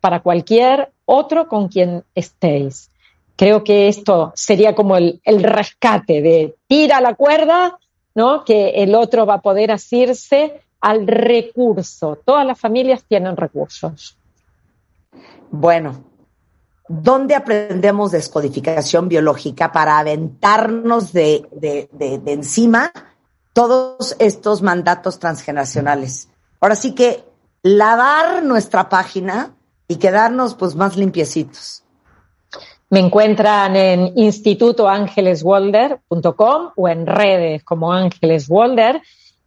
para 0.00 0.20
cualquier 0.20 0.92
otro 1.04 1.46
con 1.46 1.68
quien 1.68 2.02
estéis. 2.14 2.90
Creo 3.36 3.64
que 3.64 3.88
esto 3.88 4.32
sería 4.34 4.74
como 4.74 4.96
el, 4.96 5.20
rescate 5.24 6.22
de 6.22 6.56
tira 6.66 7.02
la 7.02 7.14
cuerda, 7.14 7.78
¿no? 8.14 8.44
Que 8.44 8.70
el 8.82 8.94
otro 8.94 9.26
va 9.26 9.34
a 9.34 9.42
poder 9.42 9.72
asirse 9.72 10.62
al 10.80 11.06
recurso. 11.06 12.18
Todas 12.24 12.46
las 12.46 12.58
familias 12.58 13.04
tienen 13.04 13.36
recursos. 13.36 14.16
Bueno, 15.50 16.09
¿dónde 16.90 17.34
aprendemos 17.36 18.10
descodificación 18.10 19.08
biológica 19.08 19.70
para 19.70 20.00
aventarnos 20.00 21.12
de, 21.12 21.46
encima 22.26 22.90
todos 23.52 24.16
estos 24.18 24.60
mandatos 24.60 25.20
transgeneracionales? 25.20 26.28
Ahora 26.60 26.74
sí 26.74 26.96
que 26.96 27.22
lavar 27.62 28.42
nuestra 28.42 28.88
página 28.88 29.54
y 29.86 29.94
quedarnos 29.96 30.56
pues 30.56 30.74
más 30.74 30.96
limpiecitos. 30.96 31.84
Me 32.88 32.98
encuentran 32.98 33.76
en 33.76 34.12
institutoangeleswalder.com 34.16 36.70
o 36.74 36.88
en 36.88 37.06
redes 37.06 37.62
como 37.62 37.92
Ángeles 37.92 38.46
Walder 38.48 39.00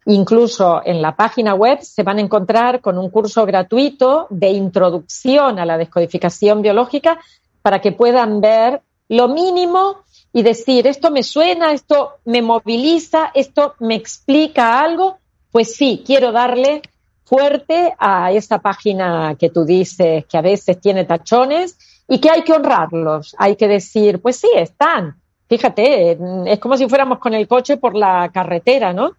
Incluso 0.06 0.82
en 0.84 1.00
la 1.00 1.16
página 1.16 1.54
web 1.54 1.80
se 1.80 2.02
van 2.02 2.18
a 2.18 2.20
encontrar 2.20 2.80
con 2.80 2.98
un 2.98 3.10
curso 3.10 3.46
gratuito 3.46 4.26
de 4.28 4.50
introducción 4.50 5.58
a 5.58 5.64
la 5.64 5.78
descodificación 5.78 6.60
biológica 6.60 7.18
para 7.62 7.80
que 7.80 7.92
puedan 7.92 8.40
ver 8.40 8.82
lo 9.08 9.28
mínimo 9.28 10.04
y 10.32 10.42
decir, 10.42 10.86
esto 10.86 11.10
me 11.10 11.22
suena, 11.22 11.72
esto 11.72 12.14
me 12.24 12.42
moviliza, 12.42 13.30
esto 13.34 13.74
me 13.80 13.94
explica 13.94 14.80
algo. 14.80 15.18
Pues 15.50 15.74
sí, 15.74 16.02
quiero 16.04 16.32
darle 16.32 16.82
fuerte 17.24 17.94
a 17.98 18.32
esa 18.32 18.58
página 18.58 19.36
que 19.38 19.48
tú 19.48 19.64
dices 19.64 20.26
que 20.26 20.36
a 20.36 20.42
veces 20.42 20.80
tiene 20.80 21.04
tachones 21.04 21.78
y 22.08 22.18
que 22.18 22.30
hay 22.30 22.42
que 22.42 22.52
honrarlos. 22.52 23.34
Hay 23.38 23.56
que 23.56 23.68
decir, 23.68 24.20
pues 24.20 24.36
sí, 24.36 24.48
están. 24.54 25.16
Fíjate, 25.48 26.18
es 26.46 26.58
como 26.58 26.76
si 26.76 26.88
fuéramos 26.88 27.18
con 27.18 27.32
el 27.32 27.46
coche 27.46 27.76
por 27.76 27.94
la 27.94 28.30
carretera, 28.32 28.92
¿no? 28.92 29.12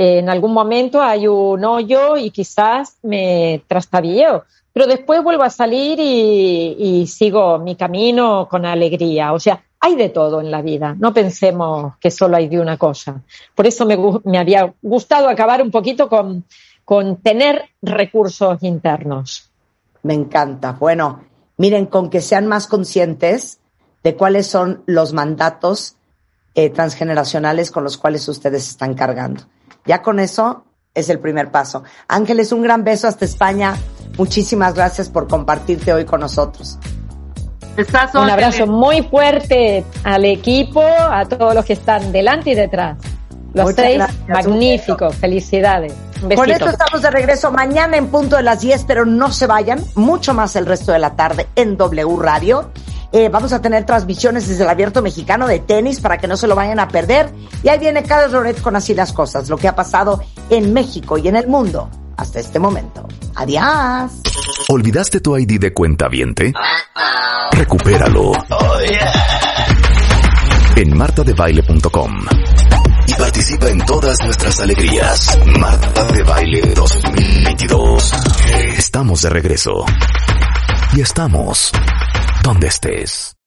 En 0.00 0.28
algún 0.28 0.52
momento 0.52 1.02
hay 1.02 1.26
un 1.26 1.64
hoyo 1.64 2.16
y 2.16 2.30
quizás 2.30 2.98
me 3.02 3.64
trastabilleo, 3.66 4.44
pero 4.72 4.86
después 4.86 5.24
vuelvo 5.24 5.42
a 5.42 5.50
salir 5.50 5.98
y, 5.98 7.04
sigo 7.08 7.58
mi 7.58 7.74
camino 7.74 8.46
con 8.48 8.64
alegría. 8.64 9.32
O 9.32 9.40
sea, 9.40 9.60
hay 9.80 9.96
de 9.96 10.10
todo 10.10 10.40
en 10.40 10.52
la 10.52 10.62
vida, 10.62 10.94
no 10.96 11.12
pensemos 11.12 11.94
que 11.98 12.12
solo 12.12 12.36
hay 12.36 12.46
de 12.48 12.60
una 12.60 12.76
cosa. 12.76 13.20
Por 13.56 13.66
eso 13.66 13.84
me, 14.24 14.38
había 14.38 14.72
gustado 14.82 15.28
acabar 15.28 15.60
un 15.60 15.72
poquito 15.72 16.08
con, 16.08 16.44
con 16.84 17.16
tener 17.16 17.64
recursos 17.82 18.62
internos. 18.62 19.50
Me 20.04 20.14
encanta. 20.14 20.76
Bueno, 20.78 21.24
miren, 21.56 21.86
con 21.86 22.08
que 22.08 22.20
sean 22.20 22.46
más 22.46 22.68
conscientes 22.68 23.58
de 24.04 24.14
cuáles 24.14 24.46
son 24.46 24.84
los 24.86 25.12
mandatos 25.12 25.96
eh, 26.54 26.70
transgeneracionales 26.70 27.72
con 27.72 27.82
los 27.82 27.96
cuales 27.96 28.28
ustedes 28.28 28.68
están 28.68 28.94
cargando. 28.94 29.42
Ya 29.88 30.02
con 30.02 30.20
eso 30.20 30.66
es 30.94 31.08
el 31.08 31.18
primer 31.18 31.50
paso. 31.50 31.82
Ángeles, 32.08 32.52
un 32.52 32.62
gran 32.62 32.84
beso 32.84 33.08
hasta 33.08 33.24
España. 33.24 33.74
Muchísimas 34.18 34.74
gracias 34.74 35.08
por 35.08 35.26
compartirte 35.26 35.92
hoy 35.92 36.04
con 36.04 36.20
nosotros. 36.20 36.78
Un 38.14 38.30
abrazo 38.30 38.66
muy 38.66 39.02
fuerte 39.02 39.84
al 40.04 40.26
equipo, 40.26 40.82
a 40.82 41.24
todos 41.24 41.54
los 41.54 41.64
que 41.64 41.72
están 41.72 42.12
delante 42.12 42.50
y 42.50 42.54
detrás. 42.54 42.98
Los 43.54 43.74
seis 43.74 44.02
magníficos. 44.28 45.14
Felicidades. 45.16 45.94
Con 46.36 46.50
esto 46.50 46.68
estamos 46.68 47.00
de 47.00 47.10
regreso 47.10 47.50
mañana 47.50 47.96
en 47.96 48.08
punto 48.08 48.36
de 48.36 48.42
las 48.42 48.60
10, 48.60 48.84
pero 48.86 49.06
no 49.06 49.32
se 49.32 49.46
vayan. 49.46 49.82
Mucho 49.94 50.34
más 50.34 50.54
el 50.56 50.66
resto 50.66 50.92
de 50.92 50.98
la 50.98 51.16
tarde 51.16 51.46
en 51.54 51.78
W 51.78 52.16
Radio. 52.20 52.70
Eh, 53.12 53.28
vamos 53.30 53.52
a 53.52 53.62
tener 53.62 53.86
transmisiones 53.86 54.46
desde 54.48 54.64
el 54.64 54.68
Abierto 54.68 55.00
Mexicano 55.02 55.46
de 55.46 55.60
tenis 55.60 56.00
para 56.00 56.18
que 56.18 56.28
no 56.28 56.36
se 56.36 56.46
lo 56.46 56.54
vayan 56.54 56.78
a 56.78 56.88
perder. 56.88 57.32
Y 57.62 57.68
ahí 57.68 57.78
viene 57.78 58.02
Carlos 58.02 58.32
Loret 58.32 58.60
con 58.60 58.76
así 58.76 58.94
las 58.94 59.12
cosas, 59.12 59.48
lo 59.48 59.56
que 59.56 59.68
ha 59.68 59.74
pasado 59.74 60.22
en 60.50 60.72
México 60.72 61.16
y 61.16 61.28
en 61.28 61.36
el 61.36 61.46
mundo 61.46 61.88
hasta 62.16 62.40
este 62.40 62.58
momento. 62.58 63.06
Adiós. 63.36 64.12
¿Olvidaste 64.68 65.20
tu 65.20 65.36
ID 65.36 65.58
de 65.58 65.72
cuenta 65.72 66.08
viente? 66.08 66.52
Recupéralo. 67.52 68.32
En 70.76 70.96
martadebaile.com 70.96 72.12
y 73.06 73.14
participa 73.14 73.68
en 73.68 73.78
todas 73.86 74.18
nuestras 74.22 74.60
alegrías. 74.60 75.38
Marta 75.58 76.04
de 76.12 76.22
Baile 76.22 76.60
2022. 76.74 78.12
Estamos 78.76 79.22
de 79.22 79.30
regreso. 79.30 79.84
Y 80.94 81.00
estamos 81.00 81.72
donde 82.42 82.66
estés. 82.66 83.34